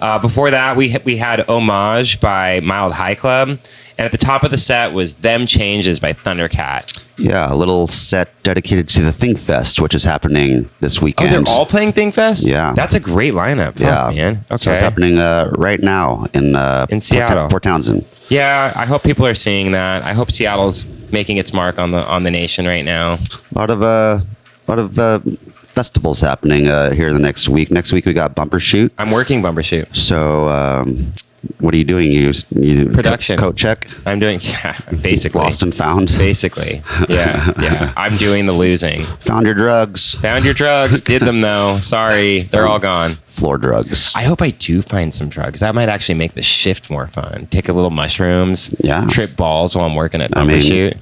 Uh, 0.02 0.18
before 0.18 0.50
that, 0.50 0.76
we 0.76 0.94
we 1.04 1.16
had 1.16 1.48
Homage 1.48 2.20
by 2.20 2.60
Mild 2.60 2.92
High 2.92 3.14
Club, 3.14 3.58
and 3.98 4.04
at 4.06 4.12
the 4.12 4.18
top 4.18 4.42
of 4.44 4.50
the 4.50 4.56
set 4.56 4.92
was 4.92 5.14
Them 5.14 5.46
Changes 5.46 6.00
by 6.00 6.12
Thundercat. 6.12 6.98
Yeah, 7.18 7.52
a 7.52 7.54
little 7.54 7.86
set 7.86 8.30
dedicated 8.42 8.88
to 8.90 9.02
the 9.02 9.12
Thing 9.12 9.36
Fest, 9.36 9.80
which 9.80 9.94
is 9.94 10.02
happening 10.04 10.68
this 10.80 10.98
Oh, 10.98 11.04
weekend. 11.04 11.30
they're 11.46 11.54
all 11.54 11.66
playing 11.66 11.92
Thing 11.92 12.10
Fest. 12.10 12.46
Yeah. 12.46 12.72
that's 12.74 12.94
a 12.94 13.00
great 13.00 13.34
lineup. 13.34 13.72
Fuck, 13.74 13.80
yeah, 13.80 14.10
man. 14.32 14.44
Okay. 14.50 14.56
So 14.56 14.72
it's 14.72 14.80
happening 14.80 15.18
uh, 15.18 15.50
right 15.56 15.80
now 15.80 16.26
in 16.34 16.56
uh, 16.56 16.86
In 16.88 16.96
Port- 16.96 17.02
Seattle. 17.02 17.48
Port 17.48 17.62
Townsend. 17.62 18.04
Yeah, 18.28 18.72
I 18.74 18.86
hope 18.86 19.02
people 19.02 19.26
are 19.26 19.34
seeing 19.34 19.72
that. 19.72 20.02
I 20.04 20.14
hope 20.14 20.30
Seattle's 20.30 20.86
making 21.12 21.36
its 21.36 21.52
mark 21.52 21.78
on 21.78 21.90
the 21.90 21.98
on 22.08 22.22
the 22.22 22.30
nation 22.30 22.66
right 22.66 22.84
now. 22.84 23.14
A 23.54 23.58
lot 23.58 23.68
of 23.68 23.82
uh, 23.82 24.20
lot 24.68 24.78
of 24.78 24.98
uh, 24.98 25.18
festivals 25.52 26.20
happening 26.22 26.68
uh, 26.68 26.92
here 26.92 27.12
the 27.12 27.18
next 27.18 27.48
week. 27.50 27.70
Next 27.70 27.92
week 27.92 28.06
we 28.06 28.14
got 28.14 28.34
Bumbershoot. 28.34 28.90
I'm 28.98 29.10
working 29.10 29.42
bumbershoot. 29.42 29.94
So 29.94 30.48
um, 30.48 31.12
what 31.58 31.74
are 31.74 31.76
you 31.76 31.84
doing? 31.84 32.10
You, 32.10 32.32
you 32.54 32.86
Production. 32.88 33.36
coat 33.38 33.56
check, 33.56 33.86
I'm 34.06 34.18
doing 34.18 34.38
yeah, 34.42 34.78
basically 35.00 35.40
lost 35.40 35.62
and 35.62 35.74
found. 35.74 36.08
Basically, 36.16 36.82
yeah, 37.08 37.52
yeah. 37.60 37.92
I'm 37.96 38.16
doing 38.16 38.46
the 38.46 38.52
losing. 38.52 39.04
Found 39.04 39.46
your 39.46 39.54
drugs, 39.54 40.14
Found 40.16 40.44
your 40.44 40.54
drugs. 40.54 41.00
Did 41.00 41.22
them 41.22 41.40
though. 41.40 41.78
Sorry, 41.80 42.42
they're 42.42 42.66
all 42.68 42.78
gone. 42.78 43.12
floor 43.24 43.58
drugs. 43.58 44.12
I 44.14 44.22
hope 44.22 44.40
I 44.42 44.50
do 44.50 44.82
find 44.82 45.12
some 45.12 45.28
drugs. 45.28 45.60
That 45.60 45.74
might 45.74 45.88
actually 45.88 46.16
make 46.16 46.34
the 46.34 46.42
shift 46.42 46.90
more 46.90 47.06
fun. 47.06 47.46
Take 47.48 47.68
a 47.68 47.72
little 47.72 47.90
mushrooms. 47.90 48.74
Yeah. 48.80 49.06
Trip 49.08 49.36
balls 49.36 49.74
while 49.74 49.86
I'm 49.86 49.94
working 49.94 50.20
at 50.20 50.36
I 50.36 50.44
mean, 50.44 50.60
shoot. 50.60 50.96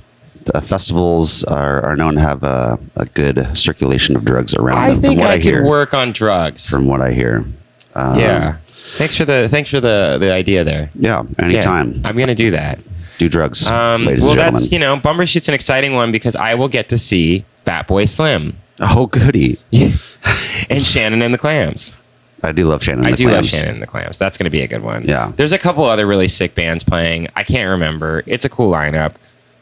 the 0.47 0.61
festivals 0.63 1.45
are, 1.45 1.83
are 1.85 1.97
known 1.97 2.15
to 2.15 2.21
have 2.21 2.43
a, 2.45 2.79
a 2.97 3.05
good 3.07 3.47
circulation 3.57 4.17
of 4.17 4.25
drugs 4.25 4.55
around 4.55 4.79
I 4.79 4.93
them. 4.93 5.01
think 5.03 5.21
I, 5.21 5.33
I, 5.33 5.37
could 5.37 5.45
hear. 5.45 5.67
work 5.67 5.93
on 5.93 6.13
drugs. 6.13 6.69
From 6.71 6.87
what 6.87 7.01
I 7.03 7.13
hear. 7.13 7.45
Um, 7.95 8.19
yeah. 8.19 8.57
Thanks 8.97 9.17
for 9.17 9.25
the 9.25 9.49
thanks 9.49 9.71
for 9.71 9.81
the 9.81 10.17
the 10.21 10.33
idea 10.33 10.65
there. 10.65 10.91
Yeah. 10.95 11.23
Yeah, 11.39 11.45
Anytime. 11.45 12.01
I'm 12.05 12.17
gonna 12.17 12.35
do 12.35 12.51
that. 12.51 12.81
Do 13.19 13.29
drugs, 13.29 13.67
Um, 13.67 14.07
ladies 14.07 14.23
well, 14.23 14.33
and 14.33 14.39
gentlemen. 14.39 14.53
that's 14.61 14.73
you 14.73 14.79
know, 14.79 14.97
bumbershoot's 14.97 15.49
an 15.49 15.55
exciting 15.55 15.93
one 15.93 16.11
because 16.11 16.35
I 16.37 16.55
will 16.55 16.69
get 16.69 16.89
to 16.89 16.97
see 16.99 17.45
Fatboy 17.67 18.09
Slim 18.09 18.57
oh, 18.81 19.07
goody. 19.07 19.57
and 20.71 20.85
Shannon 20.85 21.23
and 21.23 21.33
the 21.33 21.39
Clams. 21.39 21.95
I 22.43 22.53
do 22.53 22.67
love 22.67 22.83
Shannon. 22.83 23.05
I 23.05 23.11
the 23.11 23.17
Clams. 23.17 23.21
I 23.21 23.25
do 23.25 23.37
love 23.37 23.47
Shannon 23.47 23.75
and 23.75 23.83
the 23.83 23.87
Clams. 23.87 24.19
That's 24.19 24.39
going 24.39 24.45
to 24.45 24.51
be 24.51 24.63
a 24.63 24.67
good 24.67 24.83
one. 24.83 25.05
Yeah. 25.05 25.33
There's 25.37 25.53
a 25.53 25.59
couple 25.59 25.85
other 25.85 26.07
really 26.07 26.29
sick 26.29 26.55
bands 26.55 26.83
playing. 26.83 27.29
I 27.37 27.45
can't 27.45 27.69
remember. 27.69 28.23
It's 28.27 28.45
a 28.45 28.49
cool 28.49 28.71
lineup. 28.73 29.15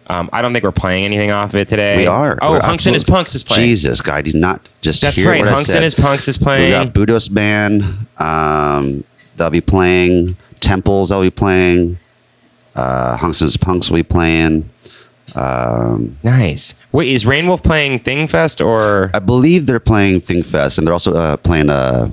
Um, 0.08 0.30
I 0.32 0.40
don't 0.40 0.52
think 0.52 0.64
we're 0.64 0.72
playing 0.72 1.04
anything 1.04 1.30
off 1.30 1.50
of 1.50 1.56
it 1.56 1.68
today. 1.68 1.98
We 1.98 2.06
are. 2.06 2.38
Oh, 2.40 2.52
We're 2.52 2.60
Hunx 2.60 2.86
and 2.86 2.94
his 2.94 3.04
Punx 3.04 3.34
is 3.34 3.44
playing. 3.44 3.68
Jesus, 3.68 4.00
guy, 4.00 4.22
did 4.22 4.34
not 4.34 4.66
just 4.80 5.02
That's 5.02 5.18
hear 5.18 5.30
right. 5.30 5.44
Hunx 5.44 5.74
and 5.74 5.84
his 5.84 5.94
Punx 5.94 6.28
is 6.28 6.38
playing. 6.38 6.64
We 6.66 6.70
got 6.86 6.94
Budos 6.94 7.32
Band. 7.32 7.82
Um, 8.18 9.04
they'll 9.36 9.50
be 9.50 9.60
playing. 9.60 10.28
Temples, 10.60 11.10
they'll 11.10 11.20
be 11.20 11.30
playing. 11.30 11.98
Uh, 12.74 13.16
Hunx 13.18 13.40
and 13.40 13.48
his 13.48 13.56
Punx 13.58 13.90
will 13.90 13.98
be 13.98 14.02
playing. 14.02 14.68
Um, 15.34 16.16
Nice. 16.22 16.74
Wait, 16.92 17.08
is 17.08 17.24
Reignwolf 17.24 17.62
playing 17.62 18.00
Thingfest 18.00 18.64
or 18.64 19.10
I 19.12 19.18
believe 19.18 19.66
they're 19.66 19.78
playing 19.78 20.20
Thingfest, 20.20 20.78
and 20.78 20.86
they're 20.86 20.94
also 20.94 21.14
uh, 21.14 21.36
playing 21.36 21.68
uh, 21.68 22.10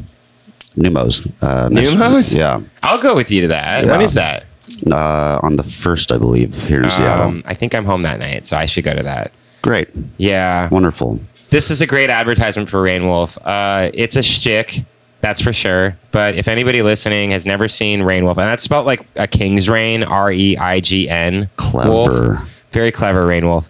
Neumos. 0.77 1.31
Uh, 1.41 1.69
Neumos? 1.69 2.36
Yeah, 2.36 2.60
I'll 2.84 3.01
go 3.01 3.15
with 3.15 3.31
you 3.31 3.41
to 3.41 3.47
that. 3.47 3.86
Yeah. 3.86 3.91
When 3.91 4.01
is 4.01 4.15
that? 4.15 4.45
Uh, 4.92 5.40
on 5.44 5.56
the 5.56 5.64
first, 5.64 6.12
I 6.12 6.18
believe, 6.18 6.64
here 6.68 6.82
in 6.82 6.90
Seattle. 6.90 7.28
Um, 7.28 7.44
I 7.46 7.54
think 7.54 7.74
I'm 7.74 7.86
home 7.86 8.02
that 8.04 8.20
night, 8.20 8.46
so 8.46 8.58
I 8.58 8.66
should 8.66 8.84
go 8.84 8.94
to 8.96 9.04
that. 9.04 9.32
Great, 9.62 9.88
Yeah. 10.18 10.68
wonderful. 10.70 11.20
This 11.50 11.72
is 11.72 11.82
a 11.82 11.88
great 11.88 12.10
advertisement 12.10 12.70
for 12.70 12.82
Reignwolf. 12.84 13.38
Uh, 13.46 13.90
it's 13.94 14.16
a 14.16 14.22
shtick, 14.24 14.82
that's 15.22 15.40
for 15.42 15.54
sure. 15.54 15.96
But 16.12 16.36
if 16.36 16.48
anybody 16.48 16.82
listening 16.82 17.32
has 17.32 17.46
never 17.46 17.68
seen 17.68 18.02
Reignwolf, 18.02 18.38
and 18.38 18.48
that's 18.48 18.64
spelled 18.64 18.86
like 18.86 19.06
a 19.16 19.28
king's 19.28 19.70
reign, 19.70 20.04
R 20.04 20.32
E 20.32 20.58
I 20.58 20.80
G 20.82 21.10
N. 21.10 21.50
Clever. 21.58 21.90
Wolf. 21.90 22.66
Very 22.72 22.92
clever, 22.92 23.22
Reignwolf. 23.22 23.70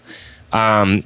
Um, 0.53 1.03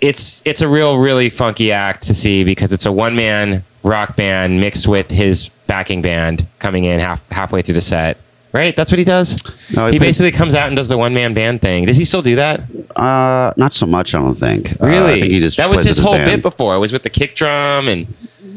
it's 0.00 0.42
it's 0.44 0.60
a 0.60 0.68
real 0.68 0.98
really 0.98 1.28
funky 1.30 1.72
act 1.72 2.02
to 2.04 2.14
see 2.14 2.44
because 2.44 2.72
it's 2.72 2.86
a 2.86 2.92
one 2.92 3.16
man 3.16 3.64
rock 3.82 4.14
band 4.16 4.60
mixed 4.60 4.86
with 4.86 5.10
his 5.10 5.48
backing 5.66 6.02
band 6.02 6.46
coming 6.60 6.84
in 6.84 7.00
half 7.00 7.26
halfway 7.30 7.62
through 7.62 7.74
the 7.74 7.80
set. 7.80 8.16
Right, 8.50 8.74
that's 8.74 8.90
what 8.90 8.98
he 8.98 9.04
does. 9.04 9.36
No, 9.76 9.86
he 9.86 9.92
he 9.92 9.98
played- 9.98 10.08
basically 10.08 10.30
comes 10.32 10.54
out 10.54 10.68
and 10.68 10.76
does 10.76 10.88
the 10.88 10.96
one 10.96 11.12
man 11.12 11.34
band 11.34 11.60
thing. 11.60 11.84
Does 11.84 11.98
he 11.98 12.04
still 12.06 12.22
do 12.22 12.36
that? 12.36 12.62
Uh, 12.96 13.52
not 13.58 13.74
so 13.74 13.84
much, 13.86 14.14
I 14.14 14.18
don't 14.20 14.34
think. 14.34 14.72
Uh, 14.80 14.86
I 14.86 14.88
Really? 14.88 15.20
think 15.20 15.32
he 15.32 15.40
just 15.40 15.58
that 15.58 15.68
was 15.68 15.82
plays 15.82 15.96
his 15.96 15.98
whole 15.98 16.14
band. 16.14 16.30
bit 16.30 16.42
before. 16.42 16.74
It 16.74 16.78
was 16.78 16.90
with 16.92 17.02
the 17.02 17.10
kick 17.10 17.34
drum, 17.34 17.88
and 17.88 18.06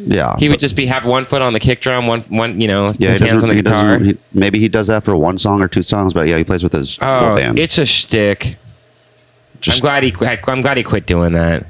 Yeah, 0.07 0.33
he 0.39 0.47
would 0.47 0.61
just 0.61 0.77
be 0.77 0.85
have 0.85 1.05
one 1.05 1.25
foot 1.25 1.41
on 1.41 1.51
the 1.53 1.59
kick 1.59 1.81
drum, 1.81 2.07
one 2.07 2.21
one 2.29 2.59
you 2.59 2.67
know, 2.69 2.91
yeah. 2.99 3.09
his 3.09 3.19
he 3.19 3.27
hands 3.27 3.43
on 3.43 3.49
the 3.49 3.55
he 3.55 3.61
doesn't- 3.61 3.99
guitar. 4.03 4.05
he- 4.13 4.17
maybe 4.33 4.59
he 4.59 4.69
does 4.69 4.87
that 4.87 5.03
for 5.03 5.15
one 5.17 5.37
song 5.37 5.61
or 5.61 5.67
two 5.67 5.83
songs, 5.83 6.13
but 6.13 6.25
yeah, 6.27 6.37
he 6.37 6.43
plays 6.45 6.63
with 6.63 6.71
his 6.73 6.95
full 6.95 7.07
oh, 7.07 7.35
band. 7.35 7.59
it's 7.59 7.77
a 7.77 7.85
shtick. 7.85 8.55
Just- 9.59 9.79
I'm 9.79 9.81
glad 9.81 10.03
he 10.03 10.11
qu- 10.11 10.25
I'm 10.47 10.61
glad 10.61 10.77
he 10.77 10.83
quit 10.83 11.05
doing 11.05 11.33
that. 11.33 11.65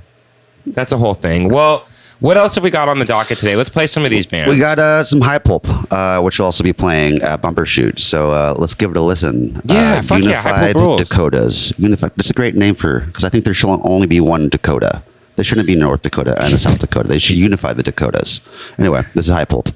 That's 0.67 0.91
a 0.93 0.97
whole 0.97 1.15
thing. 1.15 1.49
Well, 1.49 1.85
what 2.21 2.37
else 2.37 2.55
have 2.55 2.63
we 2.63 2.69
got 2.69 2.87
on 2.87 2.99
the 2.99 3.05
docket 3.05 3.39
today? 3.39 3.55
Let's 3.55 3.69
play 3.69 3.87
some 3.87 4.05
of 4.05 4.11
these 4.11 4.27
bands. 4.27 4.53
We 4.53 4.59
got 4.59 4.77
uh, 4.79 5.03
some 5.03 5.21
high 5.21 5.39
pulp, 5.39 5.67
uh, 5.91 6.21
which 6.21 6.39
will 6.39 6.45
also 6.45 6.63
be 6.63 6.71
playing 6.71 7.21
at 7.23 7.41
Bumbershoot. 7.41 7.99
So 7.99 8.31
uh, 8.31 8.55
let's 8.57 8.75
give 8.75 8.91
it 8.91 8.97
a 8.97 9.01
listen. 9.01 9.59
Yeah, 9.65 9.95
uh, 9.97 10.01
fuck 10.03 10.23
yeah, 10.23 10.39
High 10.41 10.49
Unified 10.49 10.73
Pulp 10.75 10.85
rules. 10.85 11.09
Dakotas. 11.09 11.73
Unified. 11.79 12.11
That's 12.15 12.29
a 12.29 12.33
great 12.33 12.55
name 12.55 12.75
for 12.75 13.01
because 13.01 13.23
I 13.23 13.29
think 13.29 13.43
there 13.43 13.53
should 13.55 13.79
only 13.83 14.07
be 14.07 14.19
one 14.19 14.49
Dakota. 14.49 15.01
There 15.35 15.43
shouldn't 15.43 15.67
be 15.67 15.75
North 15.75 16.03
Dakota 16.03 16.35
and 16.43 16.53
a 16.53 16.57
South 16.57 16.79
Dakota. 16.79 17.07
They 17.07 17.17
should 17.17 17.37
unify 17.37 17.73
the 17.73 17.83
Dakotas. 17.83 18.39
Anyway, 18.77 19.01
this 19.15 19.25
is 19.25 19.29
high 19.29 19.45
pulp. 19.45 19.69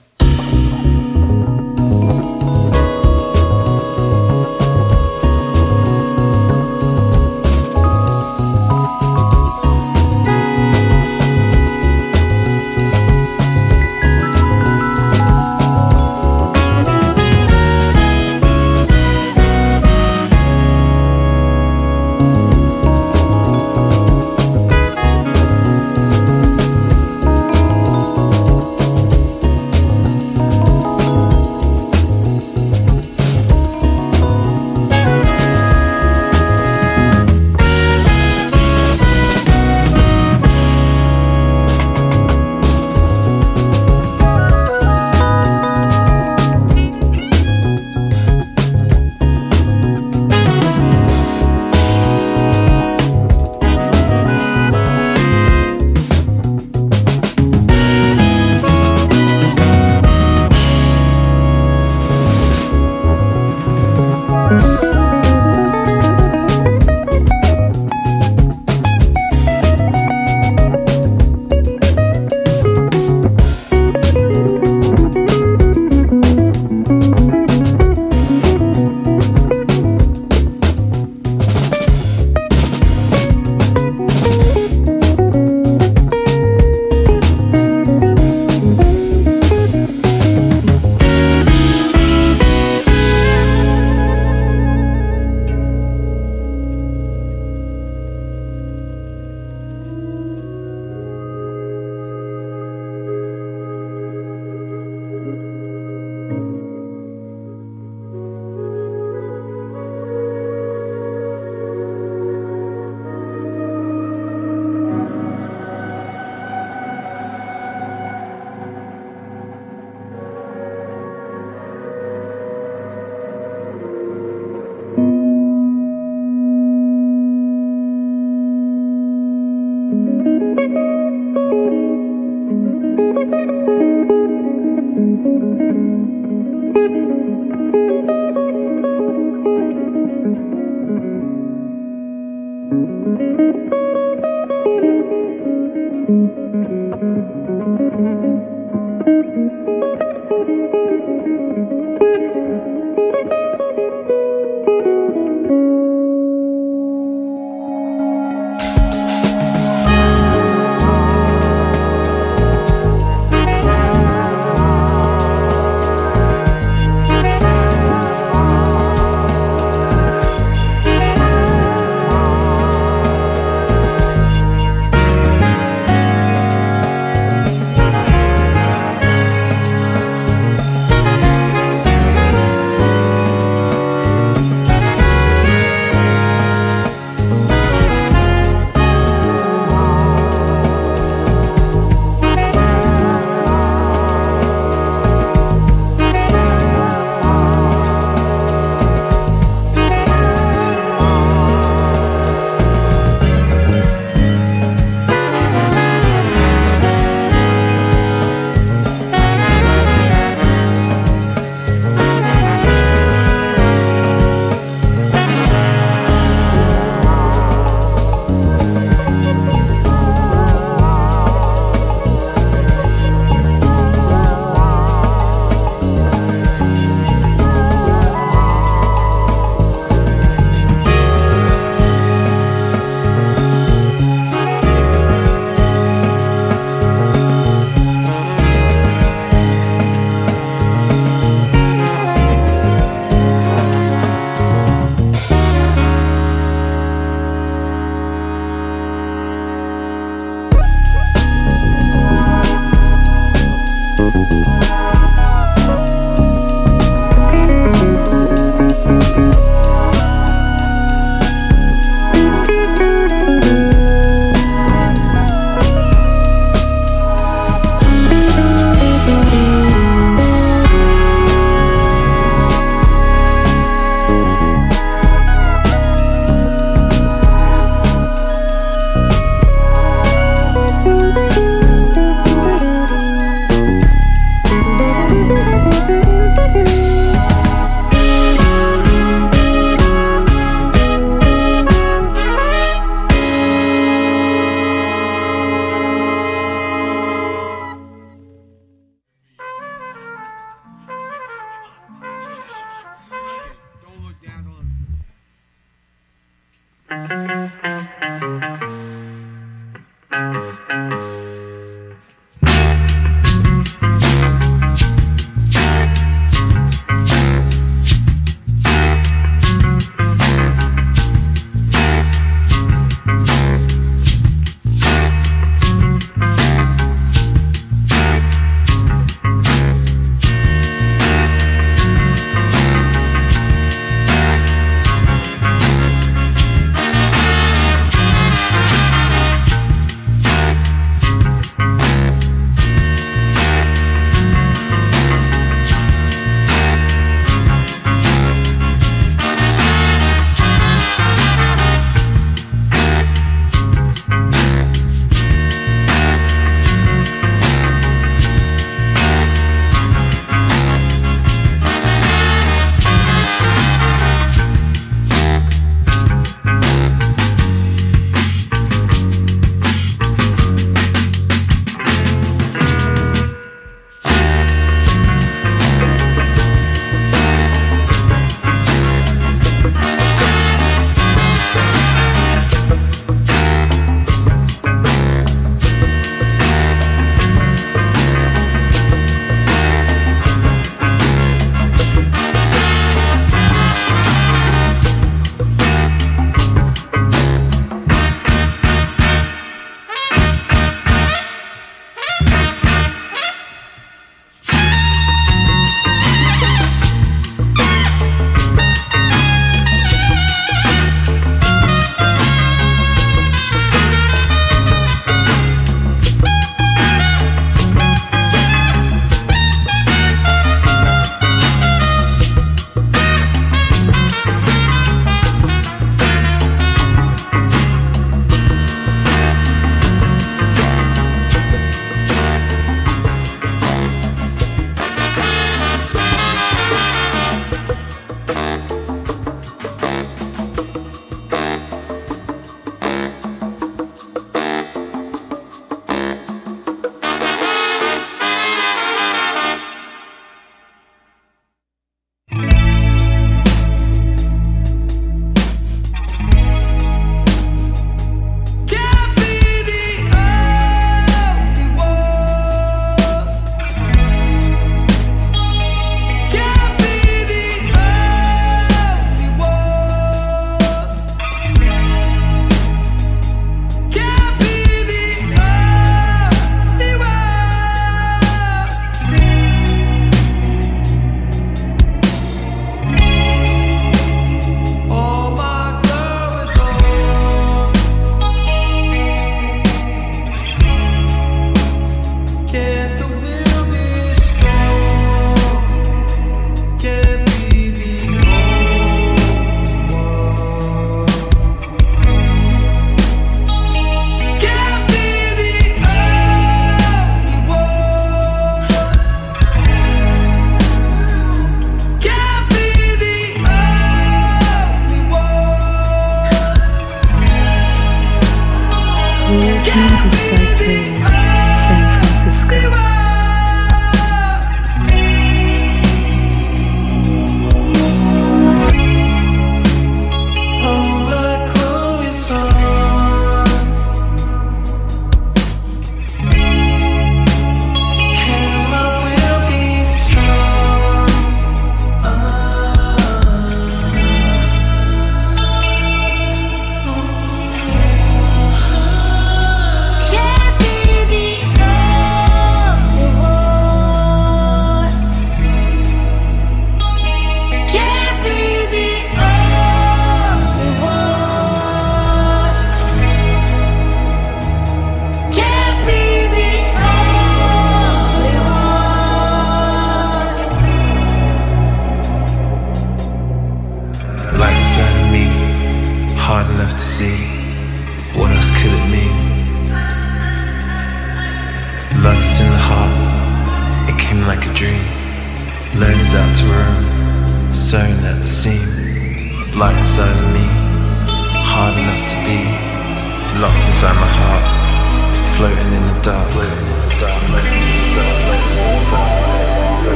Floating 596.06 596.55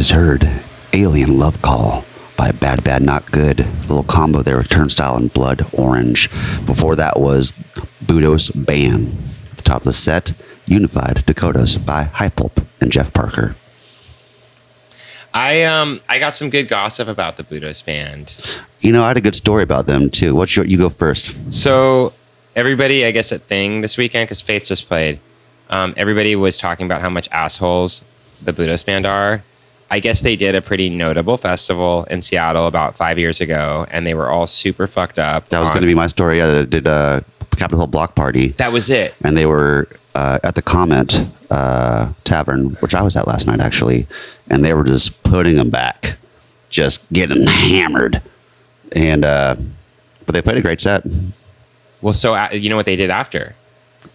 Just 0.00 0.12
heard 0.12 0.50
Alien 0.94 1.38
Love 1.38 1.60
Call 1.60 2.06
by 2.34 2.52
Bad 2.52 2.82
Bad 2.82 3.02
Not 3.02 3.30
Good. 3.30 3.60
A 3.60 3.64
little 3.82 4.02
combo 4.02 4.40
there 4.40 4.56
with 4.56 4.70
Turnstile 4.70 5.14
and 5.14 5.30
Blood 5.30 5.66
Orange. 5.74 6.30
Before 6.64 6.96
that 6.96 7.20
was 7.20 7.52
Budos 8.06 8.50
Band. 8.64 9.14
At 9.50 9.58
the 9.58 9.62
top 9.62 9.82
of 9.82 9.84
the 9.84 9.92
set, 9.92 10.32
Unified 10.64 11.26
Dakotas 11.26 11.76
by 11.76 12.04
High 12.04 12.30
Pulp 12.30 12.62
and 12.80 12.90
Jeff 12.90 13.12
Parker. 13.12 13.56
I 15.34 15.64
um 15.64 16.00
I 16.08 16.18
got 16.18 16.32
some 16.32 16.48
good 16.48 16.66
gossip 16.66 17.06
about 17.06 17.36
the 17.36 17.44
Budos 17.44 17.84
band. 17.84 18.58
You 18.80 18.92
know, 18.92 19.04
I 19.04 19.08
had 19.08 19.18
a 19.18 19.20
good 19.20 19.36
story 19.36 19.64
about 19.64 19.84
them 19.84 20.08
too. 20.08 20.34
What's 20.34 20.56
your? 20.56 20.64
You 20.64 20.78
go 20.78 20.88
first. 20.88 21.52
So 21.52 22.14
everybody, 22.56 23.04
I 23.04 23.10
guess 23.10 23.32
at 23.32 23.42
Thing 23.42 23.82
this 23.82 23.98
weekend 23.98 24.28
because 24.28 24.40
Faith 24.40 24.64
just 24.64 24.88
played. 24.88 25.20
Um, 25.68 25.92
everybody 25.98 26.36
was 26.36 26.56
talking 26.56 26.86
about 26.86 27.02
how 27.02 27.10
much 27.10 27.28
assholes 27.32 28.02
the 28.40 28.54
Budos 28.54 28.86
band 28.86 29.04
are. 29.04 29.42
I 29.92 29.98
guess 30.00 30.20
they 30.20 30.36
did 30.36 30.54
a 30.54 30.62
pretty 30.62 30.88
notable 30.88 31.36
festival 31.36 32.04
in 32.10 32.20
Seattle 32.20 32.66
about 32.66 32.94
five 32.94 33.18
years 33.18 33.40
ago, 33.40 33.86
and 33.90 34.06
they 34.06 34.14
were 34.14 34.30
all 34.30 34.46
super 34.46 34.86
fucked 34.86 35.18
up. 35.18 35.48
That 35.48 35.58
was 35.58 35.68
on- 35.68 35.74
going 35.74 35.82
to 35.82 35.86
be 35.88 35.94
my 35.94 36.06
story. 36.06 36.38
Yeah, 36.38 36.46
they 36.46 36.66
did 36.66 36.86
a 36.86 37.24
Capitol 37.56 37.80
Hill 37.80 37.86
block 37.88 38.14
party, 38.14 38.48
That 38.58 38.72
was 38.72 38.88
it. 38.90 39.14
and 39.24 39.36
they 39.36 39.46
were 39.46 39.88
uh, 40.14 40.38
at 40.44 40.54
the 40.54 40.62
Comet 40.62 41.24
uh, 41.50 42.12
Tavern, 42.24 42.70
which 42.80 42.94
I 42.94 43.02
was 43.02 43.16
at 43.16 43.26
last 43.26 43.46
night 43.46 43.60
actually, 43.60 44.06
and 44.48 44.64
they 44.64 44.72
were 44.74 44.84
just 44.84 45.22
putting 45.24 45.56
them 45.56 45.70
back, 45.70 46.16
just 46.68 47.12
getting 47.12 47.46
hammered, 47.46 48.22
and 48.92 49.24
uh, 49.24 49.56
but 50.26 50.32
they 50.32 50.42
played 50.42 50.58
a 50.58 50.62
great 50.62 50.80
set. 50.80 51.04
Well, 52.00 52.14
so 52.14 52.34
uh, 52.34 52.48
you 52.52 52.70
know 52.70 52.76
what 52.76 52.86
they 52.86 52.96
did 52.96 53.10
after? 53.10 53.54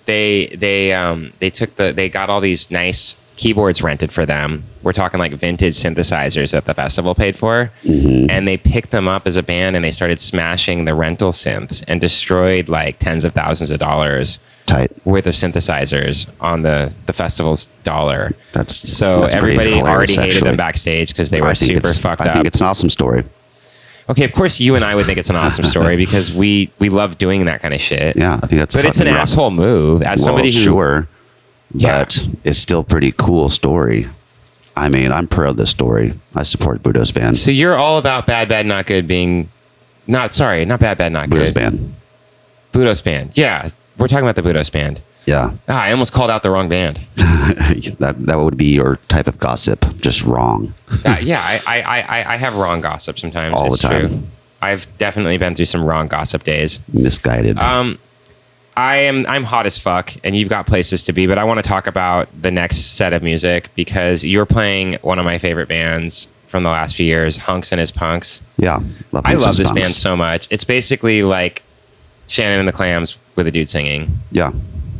They 0.05 0.47
they 0.47 0.93
um 0.93 1.33
they 1.39 1.49
took 1.49 1.75
the 1.75 1.91
they 1.91 2.09
got 2.09 2.29
all 2.29 2.39
these 2.41 2.71
nice 2.71 3.19
keyboards 3.37 3.81
rented 3.81 4.11
for 4.11 4.25
them. 4.25 4.63
We're 4.83 4.93
talking 4.93 5.19
like 5.19 5.31
vintage 5.33 5.73
synthesizers 5.75 6.51
that 6.51 6.65
the 6.65 6.73
festival 6.73 7.15
paid 7.15 7.37
for, 7.37 7.71
mm-hmm. 7.83 8.29
and 8.29 8.47
they 8.47 8.57
picked 8.57 8.91
them 8.91 9.07
up 9.07 9.27
as 9.27 9.35
a 9.37 9.43
band 9.43 9.75
and 9.75 9.83
they 9.83 9.91
started 9.91 10.19
smashing 10.19 10.85
the 10.85 10.93
rental 10.95 11.31
synths 11.31 11.83
and 11.87 11.99
destroyed 11.99 12.69
like 12.69 12.99
tens 12.99 13.25
of 13.25 13.33
thousands 13.33 13.71
of 13.71 13.79
dollars 13.79 14.39
Tight. 14.67 14.91
worth 15.05 15.27
of 15.27 15.33
synthesizers 15.33 16.29
on 16.39 16.61
the 16.63 16.95
the 17.05 17.13
festival's 17.13 17.67
dollar. 17.83 18.33
That's 18.53 18.73
So 18.75 19.21
that's 19.21 19.33
everybody 19.35 19.71
hilarious, 19.71 19.87
already 19.95 20.13
hated 20.13 20.29
actually. 20.35 20.47
them 20.49 20.57
backstage 20.57 21.09
because 21.09 21.29
they 21.29 21.41
were 21.41 21.55
super 21.55 21.91
fucked 21.93 22.21
I 22.21 22.25
up. 22.27 22.33
think 22.33 22.47
it's 22.47 22.61
an 22.61 22.67
awesome 22.67 22.89
story. 22.89 23.23
okay, 24.09 24.23
of 24.23 24.33
course 24.33 24.59
you 24.59 24.75
and 24.75 24.85
I 24.85 24.95
would 24.95 25.05
think 25.07 25.17
it's 25.17 25.29
an 25.29 25.35
awesome 25.35 25.65
story 25.65 25.95
because 26.05 26.33
we 26.33 26.71
we 26.79 26.89
love 26.89 27.17
doing 27.17 27.45
that 27.45 27.61
kind 27.61 27.73
of 27.73 27.81
shit. 27.81 28.15
Yeah, 28.15 28.39
I 28.41 28.47
think 28.47 28.59
that's. 28.59 28.73
But 28.75 28.85
it's 28.85 28.99
an 29.01 29.07
rough. 29.07 29.17
asshole 29.21 29.51
move. 29.51 30.01
As 30.03 30.19
Well, 30.19 30.25
somebody 30.27 30.47
who 30.49 30.59
sure, 30.59 31.07
Yeah. 31.73 32.05
it's 32.43 32.59
still 32.59 32.83
pretty 32.83 33.11
cool 33.11 33.49
story. 33.49 34.07
I 34.77 34.89
mean, 34.89 35.11
I'm 35.11 35.27
proud 35.27 35.49
of 35.49 35.57
this 35.57 35.69
story. 35.69 36.13
I 36.35 36.43
support 36.43 36.83
Budos 36.83 37.13
band. 37.13 37.37
So 37.37 37.49
you're 37.51 37.75
all 37.75 37.97
about 37.97 38.25
bad, 38.25 38.49
bad, 38.49 38.65
not 38.65 38.85
good 38.85 39.07
being, 39.07 39.49
not 40.07 40.33
sorry, 40.33 40.65
not 40.65 40.79
bad, 40.81 40.97
bad, 40.97 41.11
not 41.13 41.29
Budos 41.29 41.45
good. 41.45 41.53
band. 41.55 41.95
Budos 42.73 43.03
band. 43.03 43.37
Yeah, 43.37 43.69
we're 43.97 44.07
talking 44.09 44.25
about 44.27 44.35
the 44.35 44.41
Budos 44.41 44.71
band. 44.71 45.01
Yeah, 45.25 45.53
Ah, 45.67 45.81
I 45.83 45.91
almost 45.91 46.13
called 46.13 46.29
out 46.29 46.43
the 46.43 46.51
wrong 46.51 46.69
band. 46.69 46.99
that 47.15 48.15
that 48.19 48.35
would 48.35 48.57
be 48.57 48.73
your 48.75 48.97
type 49.07 49.27
of 49.27 49.39
gossip, 49.39 49.83
just 49.99 50.21
wrong. 50.23 50.73
Uh, 51.03 51.17
yeah, 51.21 51.41
I, 51.41 51.61
I, 51.65 52.01
I, 52.21 52.33
I 52.33 52.37
have 52.37 52.55
wrong 52.55 52.79
gossip 52.81 53.17
sometimes. 53.17 53.55
All 53.55 53.71
the 53.71 53.77
time. 53.77 54.07
True. 54.09 54.19
I've 54.61 54.85
definitely 54.99 55.37
been 55.37 55.55
through 55.55 55.65
some 55.65 55.83
wrong 55.83 56.07
gossip 56.07 56.43
days. 56.43 56.79
Misguided. 56.93 57.57
Um, 57.59 57.97
I 58.77 58.97
am 58.97 59.25
I'm 59.27 59.43
hot 59.43 59.65
as 59.65 59.77
fuck, 59.77 60.11
and 60.23 60.35
you've 60.35 60.49
got 60.49 60.67
places 60.67 61.03
to 61.05 61.13
be. 61.13 61.27
But 61.27 61.37
I 61.37 61.43
want 61.43 61.63
to 61.63 61.67
talk 61.67 61.87
about 61.87 62.27
the 62.41 62.51
next 62.51 62.95
set 62.97 63.13
of 63.13 63.23
music 63.23 63.69
because 63.75 64.23
you're 64.23 64.45
playing 64.45 64.93
one 65.01 65.17
of 65.19 65.25
my 65.25 65.37
favorite 65.37 65.67
bands 65.69 66.27
from 66.47 66.63
the 66.63 66.69
last 66.69 66.95
few 66.95 67.05
years, 67.05 67.37
Hunx 67.37 67.71
and 67.71 67.79
His 67.79 67.91
Punx. 67.91 68.41
yeah, 68.57 68.79
I 69.23 69.33
love 69.35 69.55
this 69.57 69.69
Punx. 69.71 69.75
band 69.75 69.87
so 69.87 70.15
much. 70.17 70.47
It's 70.51 70.63
basically 70.63 71.23
like 71.23 71.63
Shannon 72.27 72.59
and 72.59 72.67
the 72.67 72.71
Clams 72.73 73.17
with 73.35 73.47
a 73.47 73.51
dude 73.51 73.69
singing. 73.69 74.17
Yeah, 74.31 74.51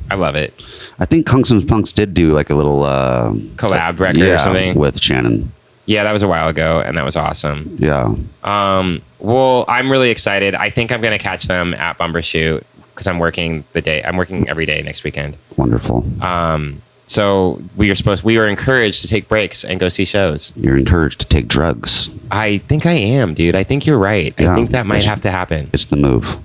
I 0.10 0.16
love 0.16 0.36
it. 0.36 0.54
I 1.00 1.06
think 1.06 1.28
Hunx 1.28 1.52
and 1.52 1.62
His 1.62 1.70
Punx 1.70 1.94
did 1.94 2.14
do 2.14 2.32
like 2.34 2.50
a 2.50 2.56
little 2.56 2.84
uh, 2.84 3.32
Collab 3.58 4.00
record 4.00 4.22
or 4.24 4.40
something. 4.40 4.76
with 4.76 5.02
Shannon. 5.02 5.52
Yeah, 5.88 6.04
that 6.04 6.14
was 6.14 6.24
a 6.24 6.28
while 6.28 6.48
ago, 6.48 6.82
and 6.84 6.98
that 6.98 7.06
was 7.06 7.16
awesome. 7.16 7.76
Yeah, 7.80 8.16
Um, 8.44 9.02
well, 9.20 9.66
I'm 9.68 9.92
really 9.92 10.10
excited. 10.10 10.56
I 10.56 10.72
think 10.72 10.92
I'm 10.92 11.00
going 11.00 11.16
to 11.16 11.24
catch 11.24 11.44
them 11.44 11.76
at 11.76 11.98
Bumbershoot 12.00 12.64
because 12.96 13.08
I'm 13.08 13.20
working 13.20 13.66
the 13.74 13.82
day. 13.82 14.02
I'm 14.04 14.16
working 14.16 14.48
every 14.48 14.66
day 14.66 14.82
next 14.82 15.04
weekend. 15.04 15.38
wonderful. 15.58 16.06
Um, 16.24 16.82
so 17.08 17.62
we 17.76 17.92
are 17.92 17.96
supposed. 17.96 18.24
We 18.24 18.38
were 18.38 18.48
encouraged 18.48 19.02
to 19.02 19.08
take 19.08 19.28
breaks 19.28 19.64
and 19.64 19.80
go 19.80 19.90
see 19.90 20.06
shows. 20.06 20.54
You're 20.56 20.78
encouraged 20.78 21.20
to 21.20 21.28
take 21.28 21.48
drugs. 21.48 22.10
I 22.32 22.60
think 22.60 22.86
I 22.86 22.94
am, 22.94 23.34
dude. 23.34 23.54
I 23.56 23.64
think 23.64 23.86
you're 23.86 24.00
right. 24.00 24.34
I 24.40 24.56
think 24.56 24.72
that 24.72 24.88
might 24.88 25.04
have 25.04 25.22
to 25.22 25.32
happen. 25.32 25.70
It's 25.74 25.86
the 25.86 25.98
move. 25.98 26.38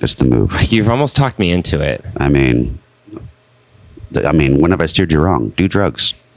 It's 0.00 0.14
the 0.14 0.24
move. 0.24 0.54
You've 0.72 0.88
almost 0.88 1.16
talked 1.16 1.38
me 1.38 1.50
into 1.50 1.80
it. 1.80 2.04
I 2.16 2.28
mean, 2.28 2.78
I 4.24 4.32
mean, 4.32 4.58
when 4.58 4.70
have 4.70 4.80
I 4.80 4.86
steered 4.86 5.12
you 5.12 5.20
wrong? 5.20 5.50
Do 5.50 5.68
drugs. 5.68 6.14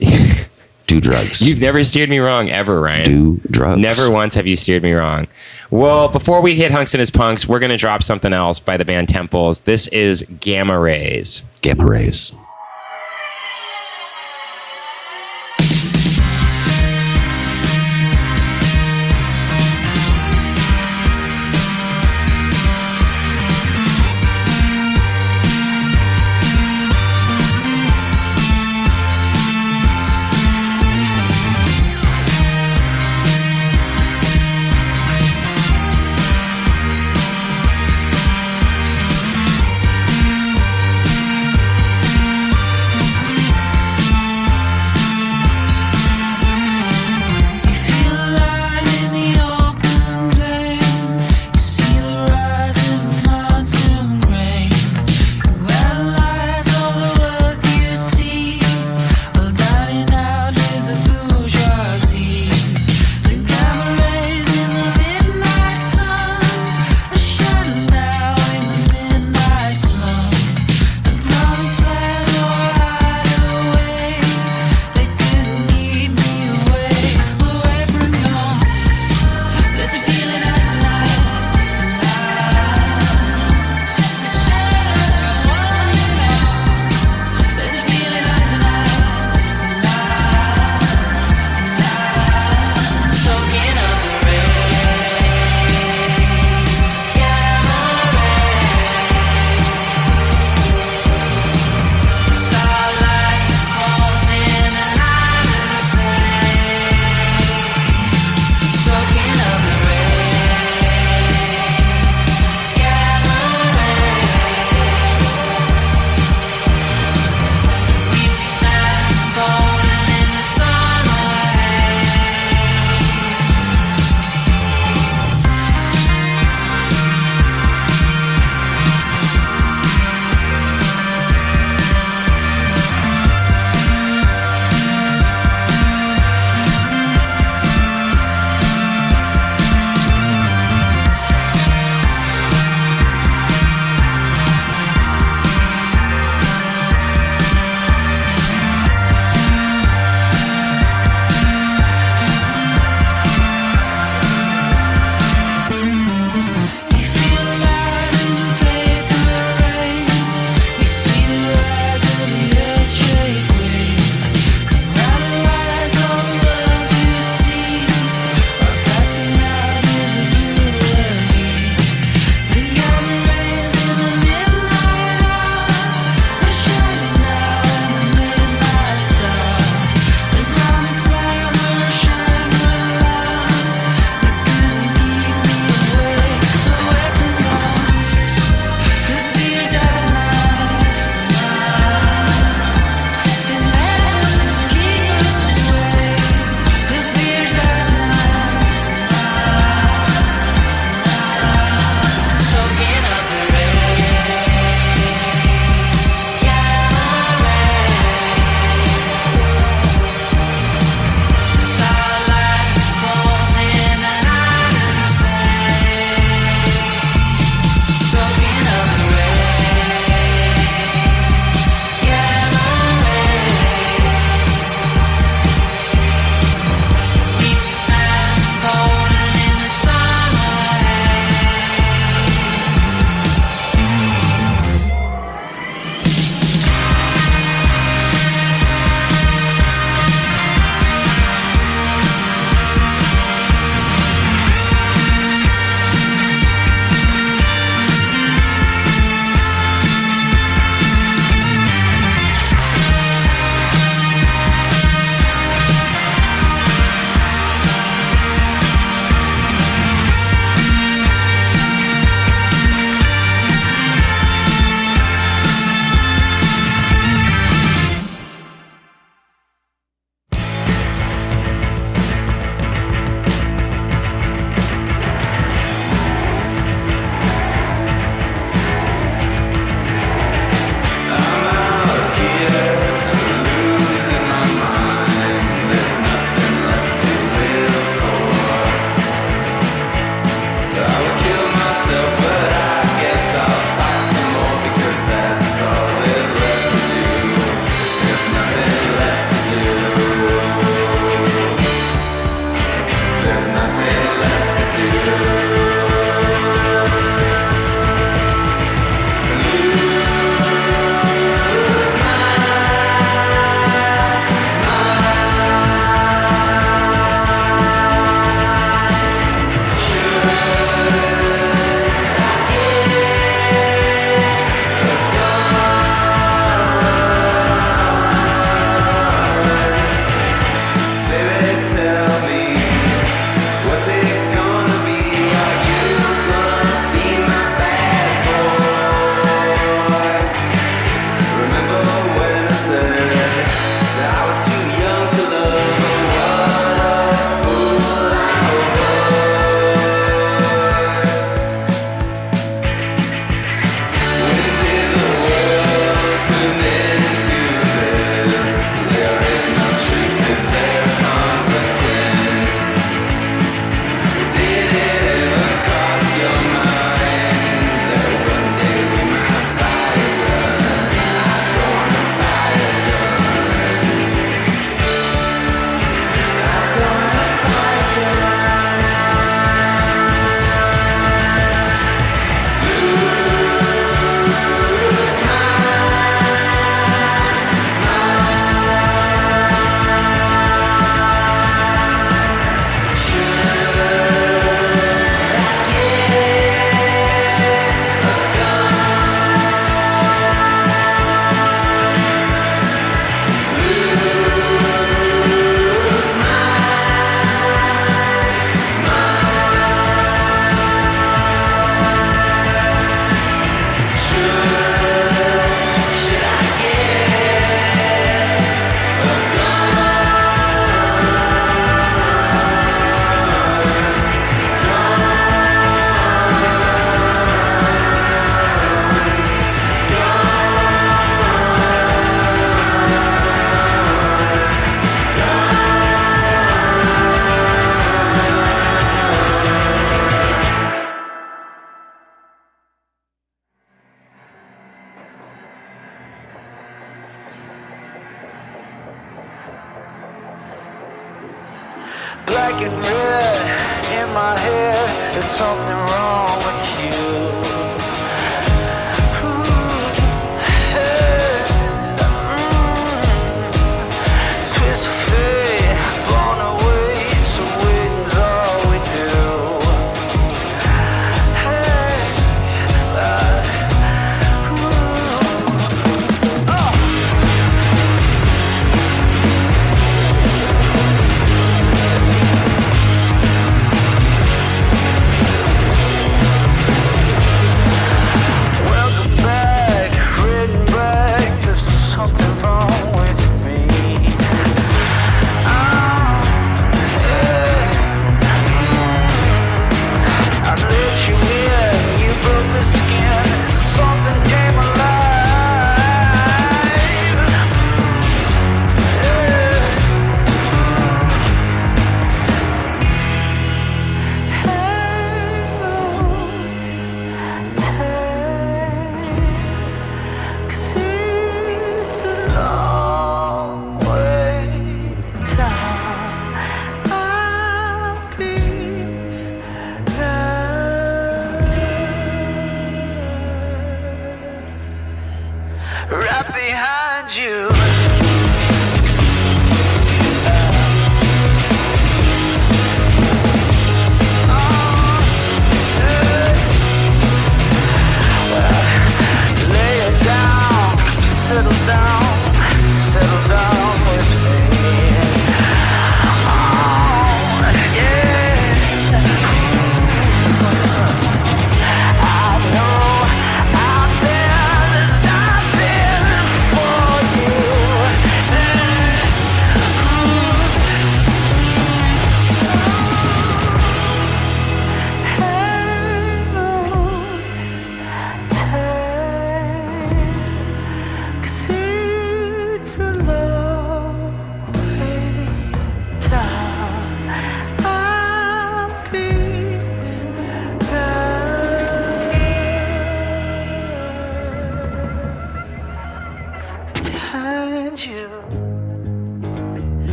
Do 0.87 1.01
drugs. 1.01 1.47
You've 1.47 1.59
never 1.59 1.83
steered 1.83 2.09
me 2.09 2.19
wrong 2.19 2.49
ever, 2.49 2.79
Ryan. 2.81 3.03
do 3.03 3.41
drugs. 3.51 3.79
Never 3.79 4.09
once 4.09 4.35
have 4.35 4.47
you 4.47 4.55
steered 4.55 4.83
me 4.83 4.93
wrong. 4.93 5.27
Well, 5.69 6.07
before 6.07 6.41
we 6.41 6.55
hit 6.55 6.71
Hunx 6.71 6.93
and 6.93 6.99
His 7.01 7.11
Punx, 7.11 7.45
we're 7.47 7.59
going 7.59 7.71
to 7.71 7.77
drop 7.77 8.01
something 8.01 8.31
else 8.31 8.59
by 8.59 8.77
the 8.77 8.85
band 8.85 9.09
Temples. 9.09 9.59
This 9.61 9.87
is 9.89 10.23
Gamma 10.39 10.79
Rays. 10.79 11.43
Gamma 11.61 11.85
rays. 11.85 12.31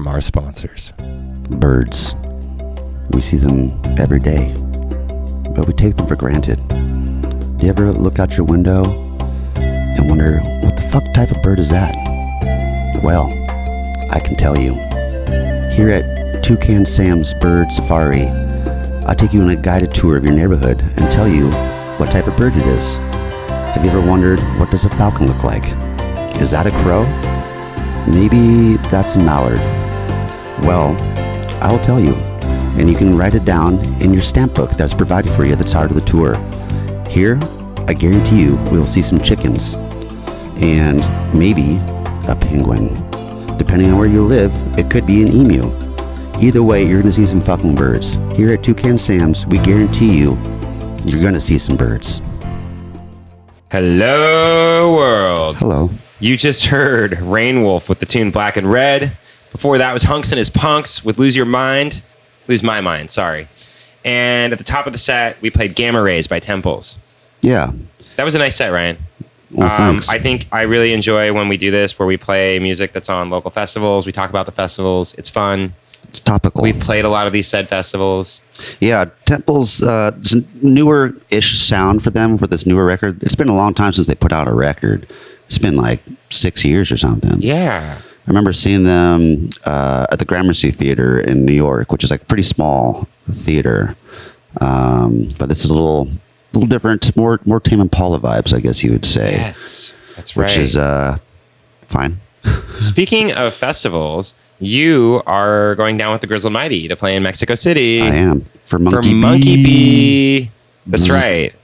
From 0.00 0.08
our 0.08 0.22
sponsors. 0.22 0.94
Birds. 1.50 2.14
We 3.10 3.20
see 3.20 3.36
them 3.36 3.78
every 3.98 4.18
day, 4.18 4.50
but 5.54 5.66
we 5.66 5.74
take 5.74 5.96
them 5.96 6.06
for 6.06 6.16
granted. 6.16 6.56
Do 6.68 7.66
you 7.66 7.68
ever 7.68 7.92
look 7.92 8.18
out 8.18 8.34
your 8.34 8.46
window 8.46 8.82
and 9.56 10.08
wonder, 10.08 10.38
what 10.62 10.74
the 10.78 10.88
fuck 10.90 11.04
type 11.12 11.30
of 11.30 11.42
bird 11.42 11.58
is 11.58 11.68
that? 11.68 11.92
Well, 13.04 13.26
I 14.10 14.20
can 14.20 14.36
tell 14.36 14.56
you. 14.56 14.72
Here 15.74 15.90
at 15.90 16.42
Toucan 16.42 16.86
Sam's 16.86 17.34
Bird 17.34 17.70
Safari, 17.70 18.26
I'll 19.06 19.14
take 19.14 19.34
you 19.34 19.42
on 19.42 19.50
a 19.50 19.56
guided 19.56 19.92
tour 19.92 20.16
of 20.16 20.24
your 20.24 20.32
neighborhood 20.32 20.80
and 20.96 21.12
tell 21.12 21.28
you 21.28 21.50
what 21.98 22.10
type 22.10 22.26
of 22.26 22.38
bird 22.38 22.56
it 22.56 22.66
is. 22.68 22.96
Have 23.74 23.84
you 23.84 23.90
ever 23.90 24.00
wondered, 24.00 24.40
what 24.58 24.70
does 24.70 24.86
a 24.86 24.88
falcon 24.88 25.26
look 25.26 25.44
like? 25.44 25.66
Is 26.40 26.52
that 26.52 26.66
a 26.66 26.70
crow? 26.70 27.04
Maybe 28.10 28.78
that's 28.88 29.14
a 29.14 29.18
mallard. 29.18 29.79
Well, 30.62 30.96
I'll 31.62 31.80
tell 31.80 32.00
you, 32.00 32.14
and 32.78 32.88
you 32.88 32.96
can 32.96 33.16
write 33.16 33.34
it 33.34 33.44
down 33.44 33.78
in 34.02 34.12
your 34.12 34.22
stamp 34.22 34.54
book 34.54 34.70
that's 34.72 34.94
provided 34.94 35.32
for 35.32 35.44
you 35.44 35.52
at 35.52 35.58
the 35.58 35.66
start 35.66 35.90
of 35.90 35.96
the 35.96 36.02
tour. 36.02 36.36
Here, 37.08 37.38
I 37.88 37.94
guarantee 37.94 38.42
you 38.42 38.56
we'll 38.70 38.86
see 38.86 39.02
some 39.02 39.18
chickens 39.20 39.74
and 40.62 40.98
maybe 41.36 41.76
a 42.28 42.36
penguin. 42.40 42.88
Depending 43.58 43.90
on 43.90 43.98
where 43.98 44.08
you 44.08 44.22
live, 44.22 44.52
it 44.78 44.90
could 44.90 45.06
be 45.06 45.22
an 45.22 45.28
emu. 45.28 45.70
Either 46.40 46.62
way, 46.62 46.82
you're 46.86 47.00
going 47.00 47.12
to 47.12 47.12
see 47.12 47.26
some 47.26 47.40
fucking 47.40 47.74
birds. 47.74 48.12
Here 48.34 48.52
at 48.52 48.62
Toucan 48.62 48.98
Sam's, 48.98 49.46
we 49.46 49.58
guarantee 49.58 50.18
you 50.18 50.34
you're 51.04 51.20
going 51.20 51.34
to 51.34 51.40
see 51.40 51.58
some 51.58 51.76
birds. 51.76 52.20
Hello, 53.70 54.94
world. 54.94 55.56
Hello. 55.56 55.90
You 56.18 56.36
just 56.36 56.66
heard 56.66 57.12
Reignwolf 57.12 57.88
with 57.88 58.00
the 58.00 58.06
tune 58.06 58.30
Black 58.30 58.56
and 58.56 58.70
Red. 58.70 59.16
Before 59.52 59.78
that 59.78 59.92
was 59.92 60.02
Hunx 60.04 60.30
and 60.32 60.38
his 60.38 60.50
Punx 60.50 61.04
with 61.04 61.18
Lose 61.18 61.36
Your 61.36 61.46
Mind. 61.46 62.02
Lose 62.48 62.62
My 62.62 62.80
Mind, 62.80 63.10
sorry. 63.10 63.48
And 64.04 64.52
at 64.52 64.58
the 64.58 64.64
top 64.64 64.86
of 64.86 64.92
the 64.92 64.98
set, 64.98 65.40
we 65.42 65.50
played 65.50 65.74
Gamma 65.74 66.00
Rays 66.02 66.26
by 66.26 66.40
Temples. 66.40 66.98
Yeah. 67.42 67.72
That 68.16 68.24
was 68.24 68.34
a 68.34 68.38
nice 68.38 68.56
set, 68.56 68.70
Ryan. 68.70 68.96
Well, 69.52 69.70
Um. 69.82 70.00
I 70.08 70.18
think 70.18 70.46
I 70.52 70.62
really 70.62 70.92
enjoy 70.92 71.32
when 71.32 71.48
we 71.48 71.56
do 71.56 71.70
this, 71.70 71.98
where 71.98 72.06
we 72.06 72.16
play 72.16 72.58
music 72.58 72.92
that's 72.92 73.08
on 73.08 73.30
local 73.30 73.50
festivals. 73.50 74.06
We 74.06 74.12
talk 74.12 74.30
about 74.30 74.46
the 74.46 74.52
festivals. 74.52 75.14
It's 75.14 75.28
fun. 75.28 75.72
it's 76.08 76.20
topical. 76.20 76.62
We've 76.62 76.78
played 76.78 77.04
a 77.04 77.08
lot 77.08 77.26
of 77.26 77.32
these 77.32 77.46
said 77.48 77.68
festivals. 77.68 78.40
Yeah, 78.80 79.06
Temple's 79.26 79.82
uh, 79.82 80.12
it's 80.20 80.34
a 80.34 80.42
newer-ish 80.62 81.58
sound 81.58 82.02
for 82.02 82.10
them 82.10 82.38
for 82.38 82.46
this 82.46 82.64
newer 82.66 82.84
record. 82.84 83.22
It's 83.22 83.34
been 83.34 83.48
a 83.48 83.54
long 83.56 83.74
time 83.74 83.92
since 83.92 84.06
they 84.06 84.14
put 84.14 84.32
out 84.32 84.48
a 84.48 84.52
record. 84.52 85.06
It's 85.46 85.58
been 85.58 85.76
like 85.76 86.00
six 86.30 86.64
years 86.64 86.90
or 86.92 86.96
something. 86.96 87.40
Yeah. 87.40 87.98
Remember 88.30 88.52
seeing 88.52 88.84
them 88.84 89.50
uh, 89.64 90.06
at 90.10 90.18
the 90.18 90.24
Gramercy 90.24 90.70
Theater 90.70 91.18
in 91.18 91.44
New 91.44 91.52
York, 91.52 91.90
which 91.92 92.04
is 92.04 92.10
like 92.10 92.22
a 92.22 92.24
pretty 92.26 92.44
small 92.44 93.08
theater. 93.30 93.96
Um, 94.60 95.28
but 95.38 95.48
this 95.48 95.64
is 95.64 95.70
a 95.70 95.74
little, 95.74 96.08
little 96.52 96.68
different, 96.68 97.14
more 97.16 97.40
more 97.44 97.60
Tame 97.60 97.80
Impala 97.80 98.20
vibes, 98.20 98.54
I 98.54 98.60
guess 98.60 98.82
you 98.82 98.92
would 98.92 99.04
say. 99.04 99.32
Yes, 99.32 99.96
that's 100.16 100.36
right. 100.36 100.44
Which 100.44 100.58
is 100.58 100.76
uh, 100.76 101.18
fine. 101.82 102.20
Speaking 102.80 103.32
of 103.32 103.54
festivals, 103.54 104.34
you 104.60 105.22
are 105.26 105.74
going 105.74 105.96
down 105.96 106.12
with 106.12 106.20
the 106.20 106.26
Grizzled 106.26 106.52
Mighty 106.52 106.88
to 106.88 106.96
play 106.96 107.16
in 107.16 107.22
Mexico 107.22 107.54
City. 107.54 108.00
I 108.00 108.06
am 108.06 108.42
for 108.42 108.50
for 108.64 108.78
Monkey, 108.78 109.14
Monkey 109.14 109.56
Bee. 109.56 109.64
Bee. 109.64 110.50
That's 110.86 111.10
right. 111.10 111.54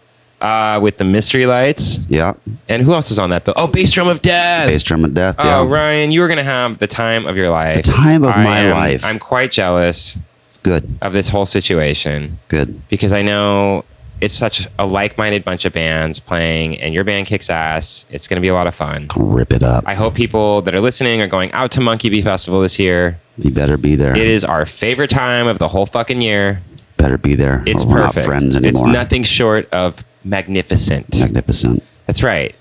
Uh, 0.41 0.79
with 0.83 0.99
the 0.99 1.05
Mystery 1.05 1.47
Lights. 1.47 2.01
Yeah, 2.11 2.35
And 2.69 2.83
who 2.83 2.93
else 2.93 3.11
is 3.11 3.19
on 3.19 3.31
that 3.31 3.45
bill? 3.47 3.55
Oh, 3.57 3.67
Bass 3.67 3.91
Drum 3.93 4.07
of 4.07 4.21
Death. 4.21 4.69
Bass 4.69 4.83
Drum 4.83 5.03
of 5.05 5.15
Death. 5.15 5.37
Yeah, 5.39 5.61
Oh, 5.61 5.67
Ryan, 5.67 6.11
you 6.13 6.23
are 6.23 6.29
going 6.29 6.37
to 6.37 6.43
have 6.45 6.77
the 6.79 6.87
time 6.87 7.27
of 7.27 7.37
your 7.39 7.49
life. 7.49 7.77
The 7.77 7.83
time 7.83 8.23
of 8.23 8.31
I 8.35 8.45
my 8.45 8.59
am- 8.59 8.71
life. 8.73 9.03
I'm 9.05 9.19
quite 9.19 9.51
jealous 9.51 10.19
good, 10.63 10.85
of 11.01 11.15
this 11.15 11.29
whole 11.31 11.47
situation 11.47 12.39
good. 12.49 12.87
because 12.91 13.15
I 13.15 13.23
know 13.23 13.85
it's 14.21 14.35
such 14.35 14.69
a 14.79 14.85
like-minded 14.87 15.43
bunch 15.43 15.65
of 15.65 15.73
bands 15.73 16.21
playing, 16.21 16.81
and 16.83 16.93
your 16.93 17.05
band 17.05 17.27
kicks 17.27 17.49
ass. 17.49 18.05
It's 18.11 18.29
going 18.29 18.37
to 18.37 18.43
be 18.43 18.49
a 18.49 18.55
lot 18.55 18.67
of 18.67 18.75
fun. 18.75 19.09
Rip 19.17 19.53
it 19.53 19.63
up. 19.63 19.85
I 19.87 19.95
hope 19.95 20.15
people 20.15 20.61
that 20.63 20.75
are 20.75 20.81
listening 20.83 21.21
are 21.23 21.27
going 21.29 21.51
out 21.53 21.71
to 21.73 21.81
Monkey 21.81 22.11
Bee 22.11 22.21
Festival 22.23 22.61
this 22.61 22.79
year. 22.79 23.19
you 23.39 23.51
better 23.51 23.79
be 23.79 23.95
there. 23.95 24.15
It 24.15 24.29
is 24.29 24.45
our 24.45 24.67
favorite 24.67 25.11
time 25.11 25.47
of 25.47 25.59
the 25.59 25.69
whole 25.69 25.87
fucking 25.87 26.21
year. 26.21 26.61
better 26.99 27.17
be 27.19 27.35
there. 27.37 27.63
It's 27.67 27.85
we're 27.87 28.03
perfect. 28.07 28.27
friends 28.27 28.55
anymore. 28.57 28.69
It's 28.71 28.83
nothing 28.83 29.23
short 29.23 29.69
of 29.73 30.03
magnificent. 30.27 31.19
magnificent. 31.19 31.83
That's 32.07 32.23
right. 32.23 32.55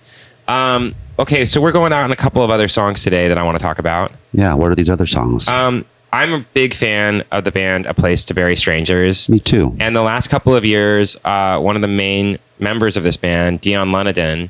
Um, 0.48 0.94
okay, 1.20 1.46
so 1.46 1.60
we're 1.60 1.72
going 1.72 1.92
out 1.92 2.04
on 2.04 2.12
a 2.12 2.16
couple 2.16 2.44
of 2.44 2.50
other 2.50 2.68
songs 2.68 3.04
today 3.04 3.28
that 3.28 3.38
I 3.38 3.44
want 3.44 3.58
to 3.58 3.64
talk 3.64 3.80
about. 3.80 4.12
Yeah. 4.34 4.54
What 4.54 4.72
are 4.72 4.76
these 4.76 4.90
other 4.90 5.06
songs? 5.06 5.48
Um, 5.48 5.86
I'm 6.14 6.34
a 6.34 6.46
big 6.54 6.74
fan 6.74 7.24
of 7.32 7.44
the 7.44 7.52
band 7.52 7.88
A 7.88 7.94
Place 7.94 8.24
to 8.26 8.34
Bury 8.34 8.56
Strangers. 8.56 9.28
Me 9.28 9.40
too. 9.40 9.76
And 9.80 9.96
the 9.96 10.02
last 10.02 10.30
couple 10.30 10.56
of 10.56 10.64
years, 10.64 11.18
uh, 11.26 11.60
one 11.60 11.76
of 11.76 11.82
the 11.82 11.90
main 11.90 12.38
members 12.60 12.96
of 12.96 13.04
this 13.04 13.18
band, 13.18 13.60
Dion 13.62 13.90
Lunadon, 13.90 14.50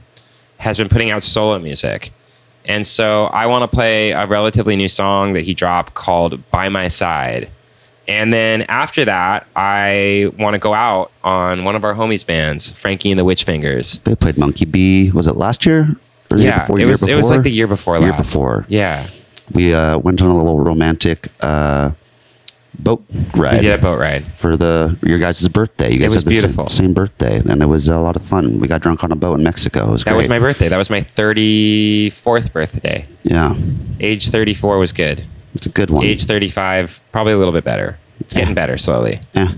has 0.58 0.78
been 0.78 0.90
putting 0.90 1.10
out 1.10 1.24
solo 1.24 1.58
music. 1.58 2.12
And 2.66 2.86
so 2.86 3.26
I 3.26 3.48
want 3.48 3.70
to 3.70 3.76
play 3.76 4.12
a 4.12 4.26
relatively 4.26 4.76
new 4.76 4.88
song 4.88 5.34
that 5.34 5.42
he 5.42 5.54
dropped 5.54 5.94
called 5.94 6.50
By 6.52 6.70
My 6.70 6.88
Side. 6.88 7.50
And 8.08 8.32
then 8.32 8.64
after 8.64 9.06
that, 9.06 9.48
I 9.56 10.32
want 10.38 10.54
to 10.54 10.60
go 10.60 10.74
out 10.74 11.12
on 11.24 11.64
one 11.64 11.76
of 11.76 11.84
our 11.84 11.94
homies' 11.96 12.26
bands, 12.26 12.72
Frankie 12.72 13.10
and 13.12 13.20
the 13.20 13.24
Witch 13.26 13.44
Fingers. 13.44 14.00
They 14.00 14.16
played 14.16 14.38
Monkey 14.38 14.66
B. 14.66 15.10
Was 15.12 15.28
it 15.28 15.36
last 15.36 15.66
year? 15.66 15.96
Or 16.32 16.38
Yeah, 16.38 16.60
before, 16.62 16.80
it 16.80 16.86
was 16.86 17.08
it 17.08 17.16
was 17.16 17.30
like 17.32 17.44
the 17.44 17.50
year 17.52 17.68
before 17.68 17.96
last 17.96 18.04
Year 18.04 18.12
last. 18.12 18.32
before. 18.34 18.66
Yeah, 18.68 19.08
We 19.54 19.74
uh, 19.74 19.98
went 20.00 20.22
on 20.22 20.30
a 20.30 20.38
little 20.38 20.60
romantic 20.60 21.28
uh, 21.42 21.92
boat 22.80 23.04
ride. 23.36 23.54
we 23.54 23.60
did 23.62 23.80
a 23.80 23.82
boat 23.82 24.00
ride. 24.00 24.26
for 24.26 24.58
the 24.58 24.98
your 25.02 25.18
guys' 25.20 25.48
birthday. 25.48 25.92
You 25.92 26.00
guys 26.00 26.14
was 26.14 26.24
had 26.24 26.32
the 26.32 26.36
same- 26.36 26.42
beautiful. 26.50 26.70
Same, 26.70 26.94
birthday, 26.94 27.38
and 27.48 27.62
it 27.62 27.68
was 27.68 27.88
a 27.88 27.98
lot 28.00 28.16
of 28.16 28.22
fun. 28.24 28.60
We 28.60 28.68
got 28.68 28.82
drunk 28.82 29.04
on 29.04 29.12
a 29.12 29.16
boat 29.16 29.38
in 29.38 29.44
Mexico. 29.44 29.88
It 29.88 29.92
was 29.92 30.04
That 30.04 30.12
great. 30.12 30.18
was 30.18 30.30
my 30.30 30.40
birthday. 30.40 30.68
That 30.68 30.78
was 30.78 30.90
my 30.90 31.02
34th 31.02 32.52
birthday. 32.54 33.06
yeah. 33.24 33.56
Age 34.00 34.30
34 34.30 34.78
was 34.78 34.92
good. 34.92 35.24
It's 35.56 35.66
a 35.66 35.70
good 35.72 35.90
one. 35.90 36.04
Age 36.06 36.24
35, 36.26 37.00
probably 37.12 37.34
a 37.34 37.38
little 37.38 37.54
bit 37.54 37.64
better. 37.64 37.98
It's 38.20 38.34
getting 38.34 38.54
better 38.54 38.78
slowly. 38.78 39.20
Yeah. 39.34 39.52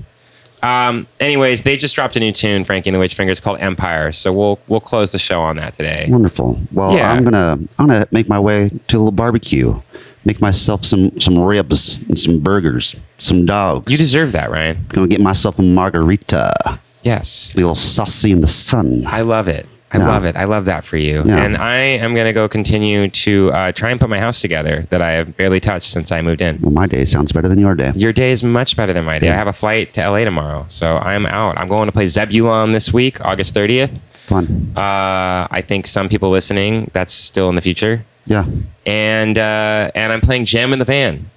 Um, 0.63 1.05
anyways, 1.19 1.61
they 1.61 1.77
just 1.77 1.93
dropped 1.95 2.15
a 2.15 2.19
new 2.19 2.31
tune, 2.31 2.63
Frankie 2.63 2.89
and 2.89 2.95
the 2.95 2.99
Witch 2.99 3.13
Fingers, 3.13 3.39
called 3.39 3.59
Empire. 3.59 4.11
So 4.11 4.33
we'll 4.33 4.59
we'll 4.67 4.79
close 4.79 5.11
the 5.11 5.19
show 5.19 5.41
on 5.41 5.55
that 5.57 5.73
today. 5.75 6.07
Wonderful. 6.09 6.59
Well, 6.73 6.93
Yeah. 6.93 7.11
I'm 7.11 7.23
gonna 7.23 7.59
I'm 7.77 7.87
gonna 7.87 8.07
make 8.11 8.27
my 8.27 8.39
way 8.39 8.69
to 8.87 8.97
a 8.97 8.99
little 8.99 9.11
barbecue. 9.11 9.79
Make 10.25 10.41
myself 10.41 10.83
some 10.83 11.17
some 11.19 11.37
ribs 11.39 11.95
and 12.09 12.17
some 12.19 12.39
burgers, 12.39 12.95
some 13.19 13.45
dogs. 13.45 13.91
You 13.91 13.97
deserve 13.97 14.31
that, 14.31 14.49
Ryan. 14.49 14.83
gonna 14.89 15.07
get 15.07 15.21
myself 15.21 15.59
a 15.59 15.61
margarita, 15.63 16.79
Yes. 17.03 17.53
a 17.53 17.57
little 17.57 17.75
saucy 17.75 18.31
in 18.31 18.41
the 18.41 18.47
sun. 18.47 19.03
I 19.05 19.21
love 19.21 19.47
it. 19.47 19.67
I 19.91 19.99
Yeah. 19.99 20.07
love 20.07 20.25
it. 20.25 20.35
I 20.35 20.43
love 20.43 20.65
that 20.65 20.83
for 20.83 20.97
you. 20.97 21.21
And 21.21 21.55
I 21.55 21.75
am 21.77 22.13
going 22.13 22.25
to 22.25 22.33
go 22.33 22.49
continue 22.49 23.07
to 23.07 23.51
uh, 23.53 23.71
try 23.71 23.89
and 23.89 23.99
put 23.99 24.09
my 24.09 24.19
house 24.19 24.41
together 24.41 24.85
that 24.89 25.01
I 25.01 25.11
have 25.11 25.37
barely 25.37 25.61
touched 25.61 25.89
since 25.89 26.11
I 26.11 26.21
moved 26.21 26.41
in. 26.41 26.59
Well, 26.61 26.71
my 26.73 26.87
day 26.87 27.05
sounds 27.05 27.31
better 27.31 27.47
than 27.47 27.57
your 27.57 27.73
day. 27.73 27.93
Your 27.95 28.11
day 28.11 28.31
is 28.31 28.43
much 28.43 28.75
better 28.75 28.91
than 28.91 29.05
my 29.05 29.17
day. 29.17 29.27
Yeah. 29.27 29.33
I 29.33 29.37
have 29.37 29.47
a 29.47 29.53
flight 29.53 29.93
to 29.93 30.01
LA 30.09 30.25
tomorrow, 30.25 30.65
so 30.67 30.97
I'm 30.97 31.25
out. 31.25 31.57
I'm 31.57 31.69
going 31.69 31.85
to 31.87 31.93
play 31.93 32.05
Zebulon 32.07 32.73
this 32.73 32.91
week, 32.91 33.23
August 33.23 33.55
30th. 33.55 33.99
Fun. 34.09 34.73
Uh, 34.75 35.47
I 35.49 35.63
think 35.65 35.87
some 35.87 36.09
people 36.09 36.31
listening, 36.31 36.91
that's 36.91 37.13
still 37.13 37.47
in 37.47 37.55
the 37.55 37.61
future. 37.61 38.03
Yeah. 38.25 38.43
And 38.85 39.37
uh, 39.37 39.89
and 39.95 40.11
I'm 40.11 40.19
playing 40.19 40.43
Jam 40.45 40.73
in 40.73 40.79
the 40.79 40.85
Van 40.85 41.29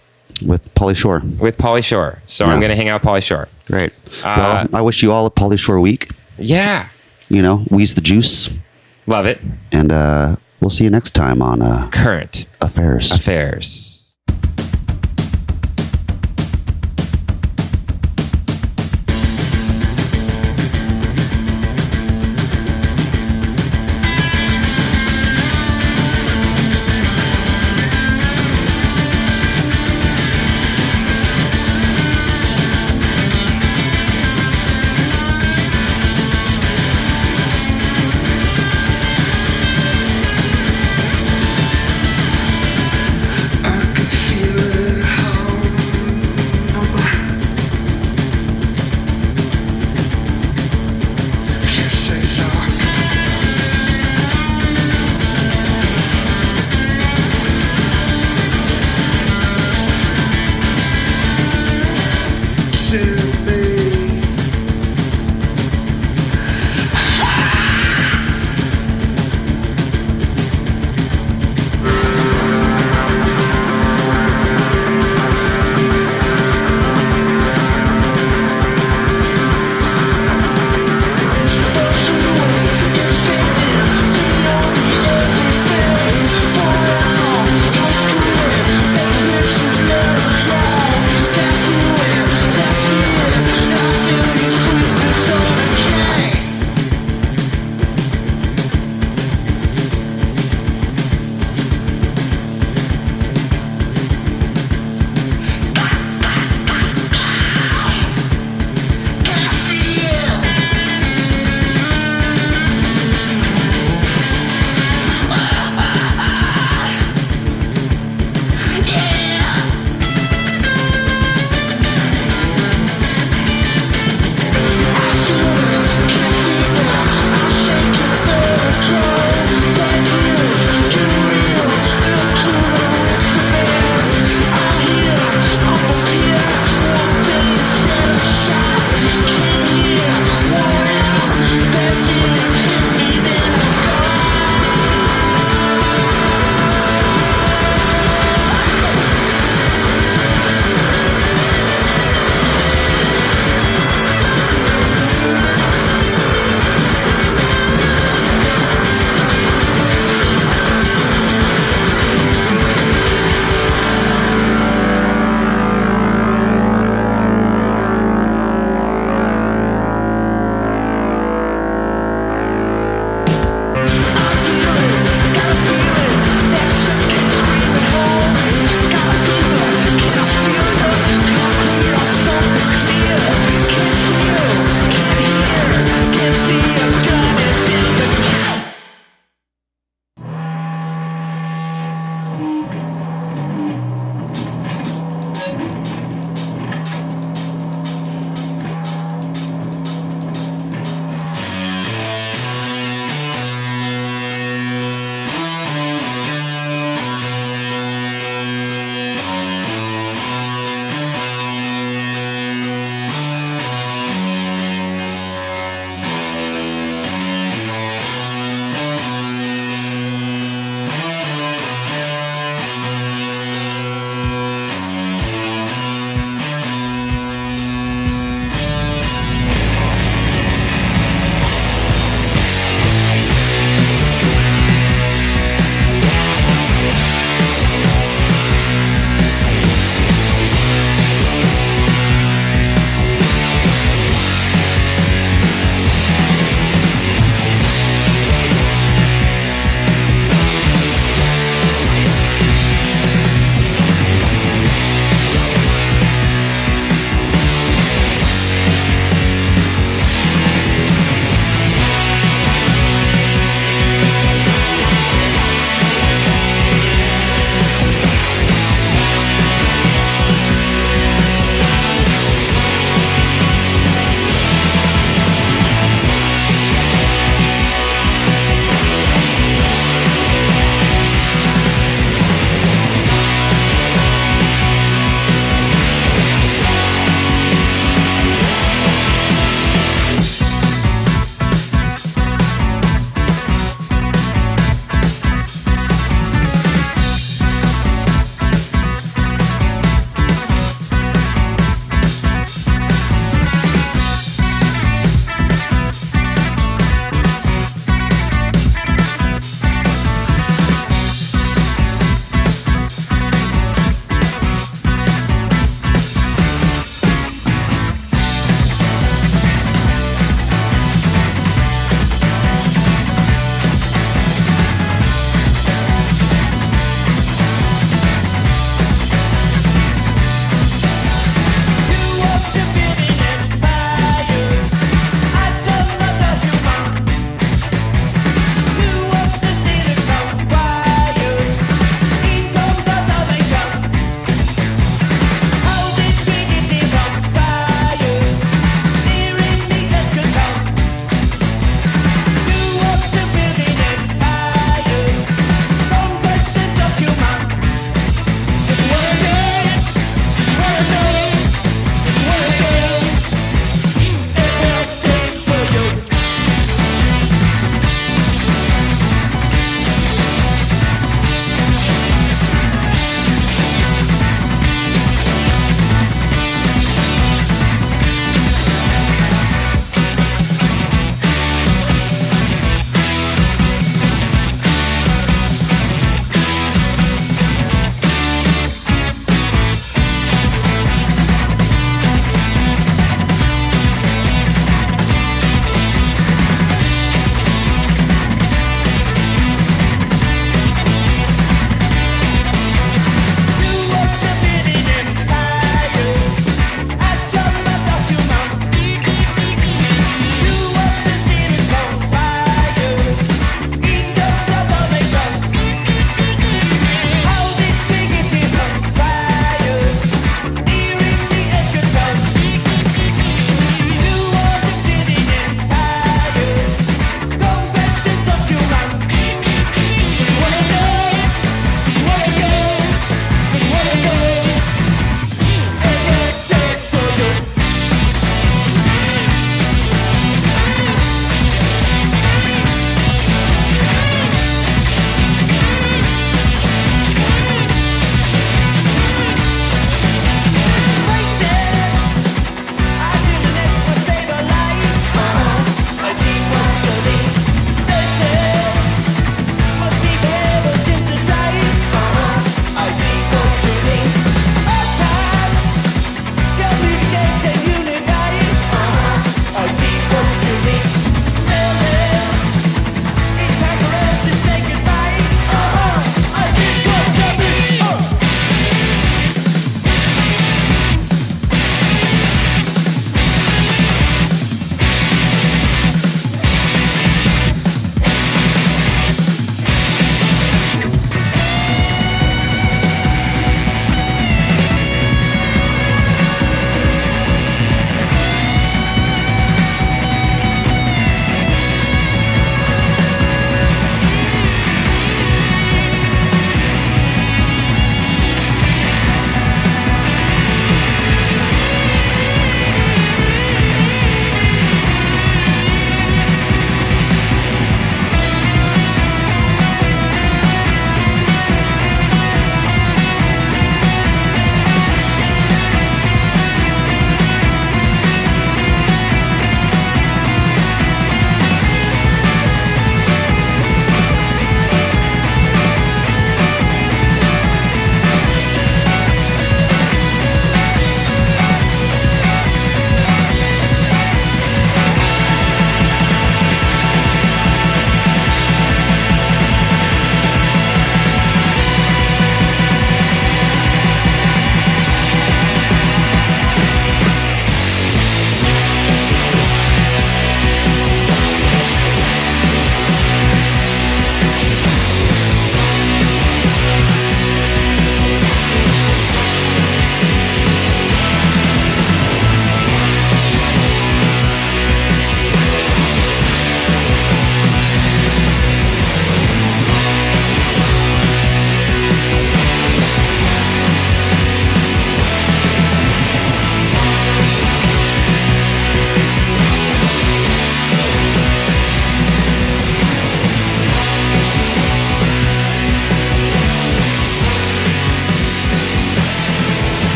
With 0.45 0.75
Pauly 0.75 0.97
Shore. 0.97 1.23
with 1.39 1.57
Pauly 1.57 1.85
Shore. 1.85 2.19
So 2.27 2.45
Yeah. 2.45 2.53
I'm 2.53 2.59
going 2.59 2.71
to 2.71 2.77
hang 2.77 2.89
out 2.89 3.01
with 3.01 3.09
Pauly 3.09 3.23
Shore. 3.23 3.47
Great. 3.67 3.93
Uh, 4.25 4.67
well, 4.73 4.81
I 4.81 4.81
wish 4.83 5.05
you 5.05 5.13
all 5.13 5.25
a 5.27 5.31
Pauly 5.31 5.57
Shore 5.57 5.79
week. 5.79 6.11
Yeah. 6.37 6.89
You 7.31 7.43
know, 7.43 7.59
wheeze 7.71 7.95
the 7.95 8.01
juice. 8.01 8.51
Love 9.07 9.25
it. 9.25 9.41
And 9.73 9.93
uh, 9.93 10.37
we'll 10.61 10.69
see 10.71 10.85
you 10.85 10.91
next 10.91 11.13
time 11.13 11.41
on 11.41 11.63
uh, 11.63 11.89
Current 11.91 12.47
Affairs. 12.61 13.13
affairs. 13.13 14.00